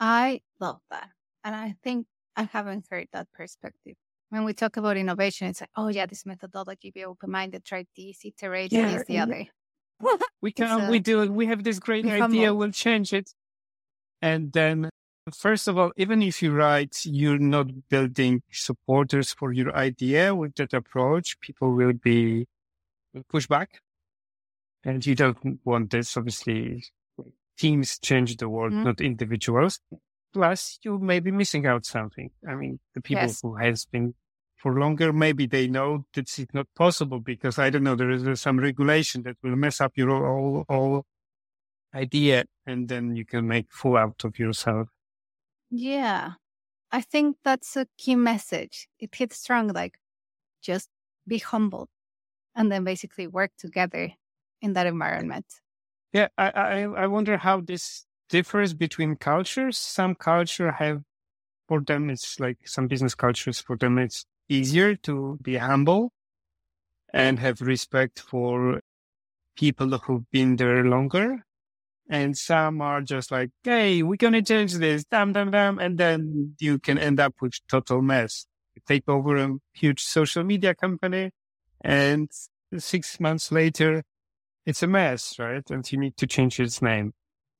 I 0.00 0.40
love 0.60 0.80
that. 0.90 1.10
And 1.44 1.54
I 1.54 1.76
think 1.82 2.06
I 2.36 2.44
haven't 2.44 2.86
heard 2.90 3.08
that 3.12 3.28
perspective. 3.32 3.94
When 4.30 4.44
we 4.44 4.52
talk 4.54 4.76
about 4.76 4.96
innovation, 4.96 5.48
it's 5.48 5.60
like, 5.60 5.70
oh, 5.76 5.88
yeah, 5.88 6.06
this 6.06 6.26
methodology, 6.26 6.90
be 6.90 7.04
open 7.04 7.30
minded, 7.30 7.64
try 7.64 7.86
this, 7.96 8.24
iterate 8.24 8.72
yeah, 8.72 8.92
this, 8.92 9.04
the 9.06 9.18
other. 9.18 9.46
we 10.42 10.52
can, 10.52 10.90
we 10.90 10.98
do 10.98 11.22
it. 11.22 11.30
We 11.30 11.46
have 11.46 11.62
this 11.62 11.78
great 11.78 12.06
idea, 12.06 12.54
we'll 12.54 12.72
change 12.72 13.12
it. 13.12 13.30
And 14.20 14.52
then 14.52 14.90
First 15.32 15.68
of 15.68 15.78
all, 15.78 15.90
even 15.96 16.20
if 16.20 16.42
you 16.42 16.52
write, 16.52 17.00
you're 17.04 17.38
not 17.38 17.88
building 17.88 18.42
supporters 18.52 19.32
for 19.32 19.52
your 19.52 19.74
idea 19.74 20.34
with 20.34 20.54
that 20.56 20.74
approach, 20.74 21.40
people 21.40 21.72
will 21.72 21.94
be 21.94 22.46
push 23.30 23.46
back. 23.46 23.80
And 24.84 25.04
you 25.06 25.14
don't 25.14 25.60
want 25.64 25.90
this. 25.90 26.14
Obviously, 26.18 26.84
teams 27.56 27.98
change 27.98 28.36
the 28.36 28.50
world, 28.50 28.72
mm-hmm. 28.72 28.84
not 28.84 29.00
individuals. 29.00 29.80
Plus, 30.34 30.80
you 30.82 30.98
may 30.98 31.20
be 31.20 31.30
missing 31.30 31.64
out 31.64 31.86
something. 31.86 32.30
I 32.46 32.56
mean, 32.56 32.80
the 32.92 33.00
people 33.00 33.22
yes. 33.22 33.40
who 33.40 33.54
has 33.56 33.86
been 33.86 34.14
for 34.56 34.78
longer, 34.78 35.12
maybe 35.12 35.46
they 35.46 35.68
know 35.68 36.06
that 36.14 36.38
it's 36.38 36.52
not 36.52 36.66
possible 36.74 37.20
because 37.20 37.58
I 37.58 37.70
don't 37.70 37.84
know, 37.84 37.94
there 37.94 38.10
is 38.10 38.40
some 38.40 38.58
regulation 38.58 39.22
that 39.22 39.36
will 39.42 39.54
mess 39.54 39.80
up 39.80 39.92
your 39.94 40.10
whole, 40.10 40.64
whole 40.68 41.06
idea 41.94 42.46
and 42.66 42.88
then 42.88 43.14
you 43.14 43.24
can 43.24 43.46
make 43.46 43.66
fool 43.70 43.96
out 43.96 44.24
of 44.24 44.38
yourself. 44.38 44.88
Yeah. 45.70 46.32
I 46.90 47.00
think 47.00 47.36
that's 47.44 47.76
a 47.76 47.86
key 47.96 48.16
message. 48.16 48.88
It 48.98 49.14
hits 49.14 49.38
strong, 49.38 49.68
like 49.68 49.98
just 50.60 50.88
be 51.28 51.38
humble 51.38 51.88
and 52.56 52.72
then 52.72 52.82
basically 52.84 53.26
work 53.26 53.52
together 53.56 54.12
in 54.60 54.72
that 54.72 54.86
environment. 54.86 55.46
Yeah, 56.12 56.28
I, 56.38 56.50
I, 56.50 56.80
I 56.82 57.06
wonder 57.06 57.36
how 57.36 57.60
this 57.60 58.06
differs 58.34 58.74
between 58.74 59.14
cultures. 59.14 59.78
Some 59.78 60.16
culture 60.16 60.72
have 60.72 61.02
for 61.68 61.80
them 61.80 62.10
it's 62.10 62.40
like 62.40 62.58
some 62.66 62.88
business 62.88 63.14
cultures 63.14 63.60
for 63.60 63.76
them 63.76 63.96
it's 63.96 64.26
easier 64.48 64.96
to 64.96 65.38
be 65.40 65.56
humble 65.56 66.10
and 67.12 67.38
have 67.38 67.60
respect 67.60 68.18
for 68.18 68.80
people 69.56 69.88
who've 69.98 70.28
been 70.32 70.56
there 70.56 70.84
longer. 70.84 71.44
And 72.10 72.36
some 72.36 72.82
are 72.82 73.02
just 73.02 73.30
like, 73.30 73.50
Hey, 73.62 74.02
we're 74.02 74.16
going 74.16 74.32
to 74.34 74.42
change 74.42 74.74
this, 74.74 75.04
damn, 75.04 75.32
damn, 75.32 75.52
damn. 75.52 75.78
And 75.78 75.96
then 75.96 76.56
you 76.58 76.80
can 76.80 76.98
end 76.98 77.20
up 77.20 77.34
with 77.40 77.54
total 77.68 78.02
mess. 78.02 78.46
You 78.74 78.82
take 78.86 79.08
over 79.08 79.36
a 79.36 79.48
huge 79.74 80.02
social 80.02 80.42
media 80.42 80.74
company 80.74 81.30
and 81.82 82.28
six 82.78 83.20
months 83.20 83.52
later, 83.52 84.02
it's 84.66 84.82
a 84.82 84.88
mess, 84.88 85.38
right? 85.38 85.62
And 85.70 85.80
you 85.92 85.98
need 85.98 86.16
to 86.16 86.26
change 86.26 86.58
its 86.58 86.82
name. 86.82 87.12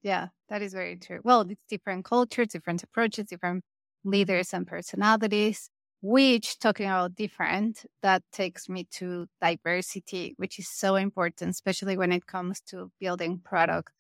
Yeah, 0.03 0.29
that 0.49 0.63
is 0.63 0.73
very 0.73 0.97
true. 0.97 1.21
Well, 1.25 1.43
it's 1.43 1.61
different 1.69 2.05
cultures, 2.05 2.49
different 2.49 2.83
approaches, 2.83 3.27
different 3.27 3.65
mm-hmm. 3.65 4.11
leaders 4.11 4.53
and 4.53 4.67
personalities. 4.67 5.71
Which, 6.07 6.59
talking 6.59 6.85
about 6.85 7.15
different, 7.15 7.87
that 8.03 8.23
takes 8.31 8.69
me 8.69 8.85
to 8.91 9.27
diversity, 9.41 10.35
which 10.37 10.59
is 10.59 10.69
so 10.69 10.97
important, 10.97 11.53
especially 11.53 11.97
when 11.97 12.13
it 12.13 12.27
comes 12.27 12.61
to 12.67 12.93
building 13.01 13.41
product 13.43 13.91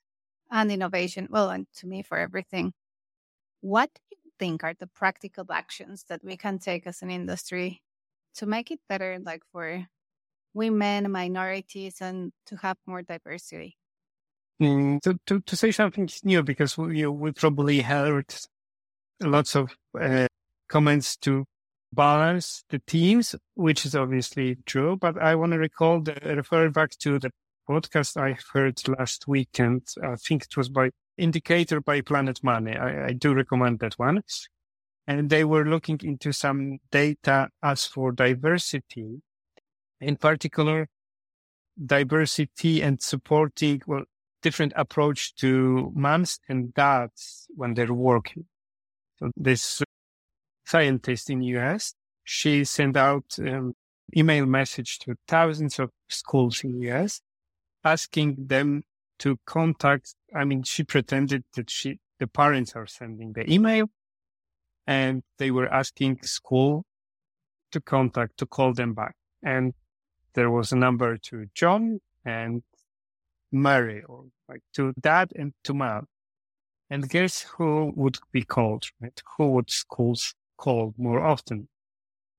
and 0.50 0.70
innovation. 0.70 1.28
Well, 1.30 1.48
and 1.48 1.66
to 1.76 1.86
me, 1.86 2.02
for 2.02 2.18
everything. 2.18 2.74
What 3.62 3.88
do 3.94 4.18
you 4.22 4.32
think 4.38 4.64
are 4.64 4.74
the 4.78 4.86
practical 4.86 5.46
actions 5.50 6.04
that 6.10 6.22
we 6.22 6.36
can 6.36 6.58
take 6.58 6.86
as 6.86 7.00
an 7.00 7.10
industry 7.10 7.80
to 8.34 8.44
make 8.44 8.70
it 8.70 8.80
better, 8.86 9.18
like 9.18 9.42
for 9.50 9.86
women, 10.52 11.10
minorities, 11.10 12.02
and 12.02 12.32
to 12.48 12.56
have 12.56 12.76
more 12.86 13.00
diversity? 13.00 13.78
Mm, 14.62 15.00
to, 15.02 15.18
to, 15.26 15.40
to 15.40 15.56
say 15.56 15.72
something 15.72 16.08
new, 16.22 16.42
because 16.42 16.78
we, 16.78 17.00
you, 17.00 17.10
we 17.10 17.32
probably 17.32 17.80
heard 17.80 18.32
lots 19.20 19.56
of 19.56 19.74
uh, 20.00 20.26
comments 20.68 21.16
to 21.18 21.44
balance 21.92 22.64
the 22.70 22.80
teams, 22.86 23.34
which 23.54 23.84
is 23.84 23.94
obviously 23.96 24.56
true. 24.64 24.96
But 24.96 25.20
I 25.20 25.34
want 25.34 25.52
to 25.52 25.58
recall 25.58 26.00
the 26.00 26.14
refer 26.24 26.70
back 26.70 26.90
to 27.00 27.18
the 27.18 27.30
podcast 27.68 28.16
I 28.16 28.36
heard 28.52 28.80
last 28.88 29.26
weekend. 29.26 29.88
I 30.02 30.16
think 30.16 30.44
it 30.44 30.56
was 30.56 30.68
by 30.68 30.90
Indicator 31.18 31.80
by 31.80 32.00
Planet 32.00 32.42
Money. 32.42 32.76
I, 32.76 33.06
I 33.06 33.12
do 33.12 33.34
recommend 33.34 33.80
that 33.80 33.94
one. 33.94 34.22
And 35.06 35.30
they 35.30 35.44
were 35.44 35.66
looking 35.66 36.00
into 36.02 36.32
some 36.32 36.78
data 36.90 37.48
as 37.62 37.86
for 37.86 38.12
diversity, 38.12 39.20
in 40.00 40.16
particular, 40.16 40.88
diversity 41.84 42.82
and 42.82 43.02
supporting, 43.02 43.82
well, 43.86 44.04
different 44.44 44.74
approach 44.76 45.34
to 45.36 45.90
moms 45.94 46.38
and 46.50 46.74
dads 46.74 47.48
when 47.56 47.72
they're 47.72 47.94
working. 48.12 48.44
So 49.18 49.30
this 49.36 49.82
scientist 50.66 51.30
in 51.30 51.42
US, 51.42 51.94
she 52.24 52.64
sent 52.64 52.94
out 52.96 53.24
um, 53.38 53.72
email 54.14 54.44
message 54.44 54.98
to 55.00 55.16
thousands 55.26 55.78
of 55.78 55.90
schools 56.08 56.62
in 56.62 56.78
US, 56.82 57.22
asking 57.82 58.36
them 58.38 58.82
to 59.20 59.38
contact. 59.46 60.14
I 60.36 60.44
mean, 60.44 60.62
she 60.62 60.84
pretended 60.84 61.44
that 61.54 61.70
she, 61.70 61.98
the 62.18 62.26
parents 62.26 62.76
are 62.76 62.86
sending 62.86 63.32
the 63.32 63.50
email 63.50 63.86
and 64.86 65.22
they 65.38 65.50
were 65.50 65.72
asking 65.72 66.20
school 66.22 66.84
to 67.72 67.80
contact, 67.80 68.36
to 68.38 68.46
call 68.46 68.74
them 68.74 68.92
back. 68.92 69.14
And 69.42 69.72
there 70.34 70.50
was 70.50 70.70
a 70.70 70.76
number 70.76 71.16
to 71.28 71.46
John 71.54 72.00
and 72.26 72.62
Mary, 73.54 74.02
or 74.02 74.24
like 74.48 74.62
to 74.74 74.92
dad 75.00 75.32
and 75.36 75.52
to 75.64 75.72
mom. 75.72 76.06
And 76.90 77.08
guess 77.08 77.42
who 77.42 77.92
would 77.96 78.18
be 78.32 78.42
called, 78.42 78.84
right? 79.00 79.20
Who 79.36 79.52
would 79.52 79.70
schools 79.70 80.34
call 80.58 80.94
more 80.98 81.20
often? 81.20 81.68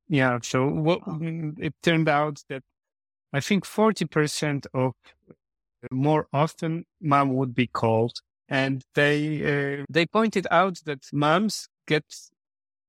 Yeah. 0.07 0.39
So 0.43 0.67
what, 0.67 1.01
mm, 1.01 1.53
it 1.59 1.73
turned 1.81 2.07
out 2.07 2.43
that 2.49 2.61
I 3.33 3.39
think 3.39 3.65
40% 3.65 4.67
of 4.73 4.93
more 5.91 6.27
often 6.31 6.85
mom 7.01 7.33
would 7.33 7.55
be 7.55 7.67
called. 7.67 8.19
And 8.47 8.83
they, 8.93 9.79
uh, 9.79 9.85
they 9.89 10.05
pointed 10.05 10.45
out 10.51 10.79
that 10.85 11.05
moms 11.11 11.67
get 11.87 12.05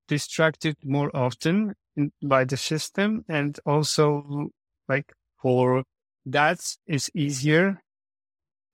distracted 0.09 0.77
more 0.85 1.11
often 1.17 1.75
in, 1.97 2.13
by 2.23 2.45
the 2.45 2.57
system. 2.59 3.25
And 3.29 3.59
also 3.65 4.51
like 4.89 5.13
for 5.41 5.85
dads, 6.29 6.79
it's 6.87 7.09
easier 7.15 7.81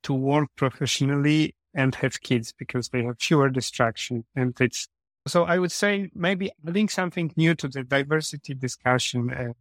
to 0.03 0.13
work 0.13 0.49
professionally 0.57 1.55
and 1.75 1.95
have 1.97 2.21
kids 2.21 2.53
because 2.57 2.89
they 2.89 3.05
have 3.05 3.19
fewer 3.19 3.49
distractions. 3.49 4.25
And 4.37 4.59
it's 4.61 4.89
so 5.27 5.45
I 5.45 5.59
would 5.59 5.73
say 5.73 6.11
maybe 6.15 6.51
adding 6.67 6.89
something 6.89 7.33
new 7.37 7.55
to 7.55 7.69
the 7.69 7.85
diversity 7.85 8.55
discussion. 8.55 9.33
Uh, 9.33 9.53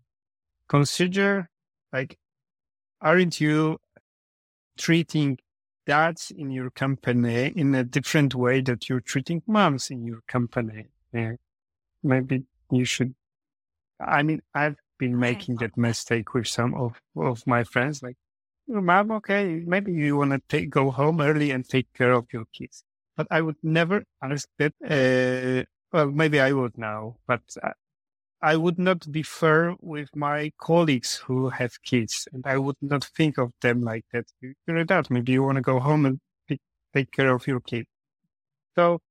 consider 0.67 1.49
like, 1.93 2.17
aren't 3.01 3.39
you 3.39 3.77
treating 4.77 5.37
dads 5.85 6.31
in 6.35 6.51
your 6.51 6.69
company 6.71 7.51
in 7.55 7.75
a 7.75 7.83
different 7.83 8.33
way 8.33 8.61
that 8.61 8.89
you're 8.89 9.01
treating 9.01 9.41
moms 9.47 9.89
in 9.89 10.05
your 10.05 10.21
company? 10.27 10.87
Yeah. 11.13 11.33
Maybe 12.03 12.45
you 12.71 12.85
should. 12.85 13.13
I 13.99 14.23
mean, 14.23 14.41
I've 14.55 14.77
been 14.97 15.19
making 15.19 15.57
that 15.57 15.77
mistake 15.77 16.33
with 16.33 16.47
some 16.47 16.73
of, 16.73 16.99
of 17.15 17.45
my 17.45 17.63
friends. 17.63 18.01
Like, 18.01 18.17
mom, 18.79 19.11
okay, 19.11 19.63
maybe 19.65 19.91
you 19.91 20.17
want 20.17 20.31
to 20.31 20.41
take, 20.47 20.69
go 20.69 20.91
home 20.91 21.19
early 21.19 21.51
and 21.51 21.67
take 21.67 21.91
care 21.93 22.13
of 22.13 22.27
your 22.31 22.45
kids. 22.53 22.83
But 23.17 23.27
I 23.29 23.41
would 23.41 23.57
never 23.63 24.03
ask 24.21 24.47
that. 24.59 24.73
Uh, 24.81 25.65
well, 25.91 26.09
maybe 26.09 26.39
I 26.39 26.53
would 26.53 26.77
now, 26.77 27.17
but 27.27 27.41
I, 28.41 28.55
would 28.55 28.79
not 28.79 29.11
be 29.11 29.23
fair 29.23 29.75
with 29.81 30.15
my 30.15 30.53
colleagues 30.57 31.15
who 31.15 31.49
have 31.49 31.81
kids, 31.83 32.27
and 32.31 32.45
I 32.45 32.57
would 32.57 32.77
not 32.81 33.03
think 33.03 33.37
of 33.37 33.51
them 33.61 33.81
like 33.81 34.05
that. 34.13 34.25
You're 34.39 34.77
adult. 34.77 35.09
Maybe 35.09 35.33
you 35.33 35.43
want 35.43 35.57
to 35.57 35.61
go 35.61 35.79
home 35.79 36.05
and 36.05 36.19
take 36.93 37.11
care 37.11 37.33
of 37.33 37.45
your 37.45 37.59
kid. 37.59 37.85
So, 38.75 39.01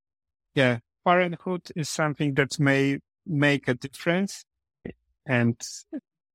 yeah, 0.54 0.78
parenthood 1.04 1.68
is 1.76 1.88
something 1.90 2.34
that 2.34 2.58
may 2.58 2.98
make 3.26 3.68
a 3.68 3.74
difference, 3.74 4.44
and 5.26 5.60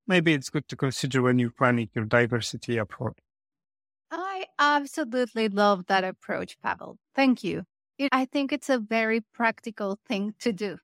maybe 0.07 0.33
it's 0.33 0.49
good 0.49 0.67
to 0.69 0.75
consider 0.75 1.21
when 1.21 1.39
you're 1.39 1.51
planning 1.51 1.89
your 1.93 2.05
diversity 2.05 2.77
approach. 2.77 3.17
I 4.11 4.45
absolutely 4.59 5.49
love 5.49 5.87
that 5.87 6.03
approach, 6.03 6.57
Pawel. 6.63 6.97
Thank 7.15 7.43
you. 7.43 7.63
I 8.11 8.25
think 8.25 8.51
it's 8.51 8.69
a 8.69 8.79
very 8.79 9.21
practical 9.33 9.99
thing 10.07 10.33
to 10.39 10.51
do. 10.51 10.77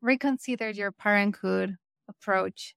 Reconsider 0.00 0.70
your 0.70 0.92
parenthood 0.92 1.76
approach 2.08 2.74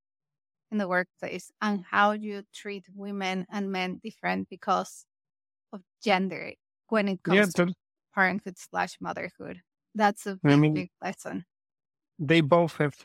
in 0.72 0.78
the 0.78 0.88
workplace 0.88 1.52
and 1.62 1.84
how 1.90 2.12
you 2.12 2.44
treat 2.54 2.86
women 2.94 3.46
and 3.52 3.72
men 3.72 4.00
different 4.04 4.50
because 4.50 5.06
of 5.72 5.82
gender 6.04 6.54
when 6.90 7.08
it 7.08 7.24
comes 7.24 7.38
yeah, 7.38 7.66
to 7.66 7.74
parenthood 8.14 8.58
slash 8.58 8.98
motherhood. 9.00 9.62
That's 9.96 10.26
a 10.26 10.36
big, 10.36 10.52
I 10.52 10.56
mean, 10.58 10.74
big 10.74 10.90
lesson. 11.02 11.46
They 12.20 12.42
both 12.42 12.78
have 12.78 12.96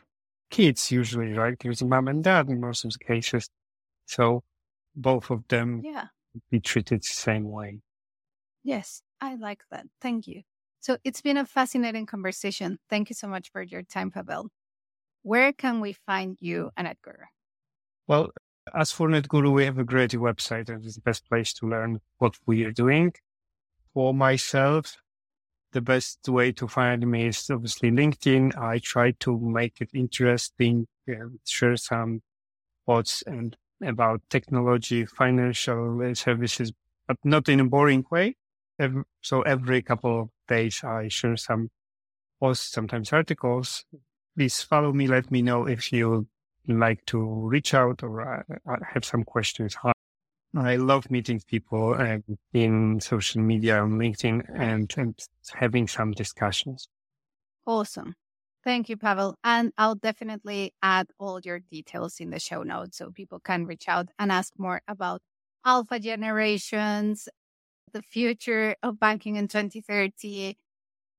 kids 0.50 0.90
usually, 0.90 1.32
right? 1.32 1.56
A 1.64 1.84
mom 1.84 2.08
and 2.08 2.22
dad 2.22 2.48
in 2.48 2.60
most 2.60 2.84
of 2.84 2.92
the 2.92 2.98
cases. 2.98 3.48
So 4.06 4.42
both 4.94 5.30
of 5.30 5.46
them 5.48 5.82
yeah. 5.84 6.06
be 6.50 6.60
treated 6.60 7.00
the 7.02 7.14
same 7.14 7.50
way. 7.50 7.80
Yes, 8.62 9.02
I 9.20 9.36
like 9.36 9.62
that. 9.70 9.86
Thank 10.00 10.26
you. 10.26 10.42
So 10.80 10.96
it's 11.04 11.20
been 11.20 11.36
a 11.36 11.46
fascinating 11.46 12.06
conversation. 12.06 12.78
Thank 12.88 13.10
you 13.10 13.14
so 13.14 13.28
much 13.28 13.50
for 13.52 13.62
your 13.62 13.82
time, 13.82 14.10
Pawel. 14.10 14.48
Where 15.22 15.52
can 15.52 15.80
we 15.80 15.92
find 15.92 16.36
you 16.40 16.70
and 16.76 16.88
Netguru? 16.88 17.26
Well, 18.06 18.30
as 18.74 18.90
for 18.90 19.08
Netguru, 19.08 19.52
we 19.52 19.64
have 19.64 19.78
a 19.78 19.84
great 19.84 20.12
website 20.12 20.68
and 20.68 20.84
it's 20.84 20.94
the 20.94 21.02
best 21.02 21.28
place 21.28 21.52
to 21.54 21.68
learn 21.68 22.00
what 22.18 22.34
we 22.46 22.64
are 22.64 22.72
doing. 22.72 23.12
For 23.92 24.14
myself, 24.14 24.96
the 25.72 25.80
best 25.80 26.28
way 26.28 26.52
to 26.52 26.66
find 26.66 27.06
me 27.06 27.26
is 27.28 27.48
obviously 27.50 27.90
LinkedIn. 27.90 28.56
I 28.56 28.78
try 28.78 29.12
to 29.20 29.38
make 29.38 29.80
it 29.80 29.90
interesting, 29.94 30.86
share 31.44 31.76
some 31.76 32.22
thoughts 32.86 33.22
and 33.26 33.56
about 33.82 34.20
technology, 34.30 35.06
financial 35.06 36.14
services, 36.14 36.72
but 37.06 37.16
not 37.24 37.48
in 37.48 37.60
a 37.60 37.64
boring 37.64 38.04
way. 38.10 38.36
So 39.22 39.42
every 39.42 39.82
couple 39.82 40.20
of 40.22 40.28
days, 40.48 40.82
I 40.82 41.08
share 41.08 41.36
some 41.36 41.68
posts, 42.40 42.72
sometimes 42.72 43.12
articles. 43.12 43.84
Please 44.36 44.62
follow 44.62 44.92
me. 44.92 45.06
Let 45.06 45.30
me 45.30 45.42
know 45.42 45.66
if 45.66 45.92
you 45.92 46.26
like 46.66 47.04
to 47.06 47.20
reach 47.20 47.74
out 47.74 48.02
or 48.02 48.44
uh, 48.46 48.76
have 48.92 49.04
some 49.04 49.24
questions. 49.24 49.76
I 50.56 50.76
love 50.76 51.10
meeting 51.10 51.40
people 51.46 51.94
um, 51.94 52.24
in 52.52 53.00
social 53.00 53.40
media 53.40 53.82
on 53.82 53.92
LinkedIn 53.92 54.42
and, 54.58 54.92
and 54.96 55.18
having 55.58 55.88
some 55.88 56.12
discussions. 56.12 56.88
Awesome. 57.66 58.14
Thank 58.62 58.88
you, 58.88 58.96
Pawel. 58.96 59.34
And 59.42 59.72
I'll 59.78 59.94
definitely 59.94 60.74
add 60.82 61.08
all 61.18 61.40
your 61.40 61.60
details 61.60 62.20
in 62.20 62.30
the 62.30 62.38
show 62.38 62.62
notes 62.62 62.98
so 62.98 63.10
people 63.10 63.40
can 63.40 63.64
reach 63.64 63.88
out 63.88 64.08
and 64.18 64.30
ask 64.30 64.52
more 64.58 64.82
about 64.86 65.22
alpha 65.64 65.98
generations, 65.98 67.28
the 67.92 68.02
future 68.02 68.76
of 68.82 69.00
banking 69.00 69.36
in 69.36 69.48
2030, 69.48 70.56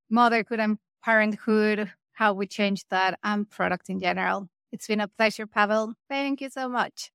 motherhood 0.10 0.60
and 0.60 0.78
parenthood, 1.04 1.92
how 2.14 2.34
we 2.34 2.46
change 2.46 2.86
that, 2.90 3.18
and 3.24 3.50
product 3.50 3.90
in 3.90 4.00
general. 4.00 4.48
It's 4.72 4.88
been 4.88 5.02
a 5.02 5.08
pleasure, 5.08 5.48
Pawel. 5.48 5.96
Thank 6.08 6.42
you 6.42 6.50
so 6.50 6.70
much. 6.70 7.10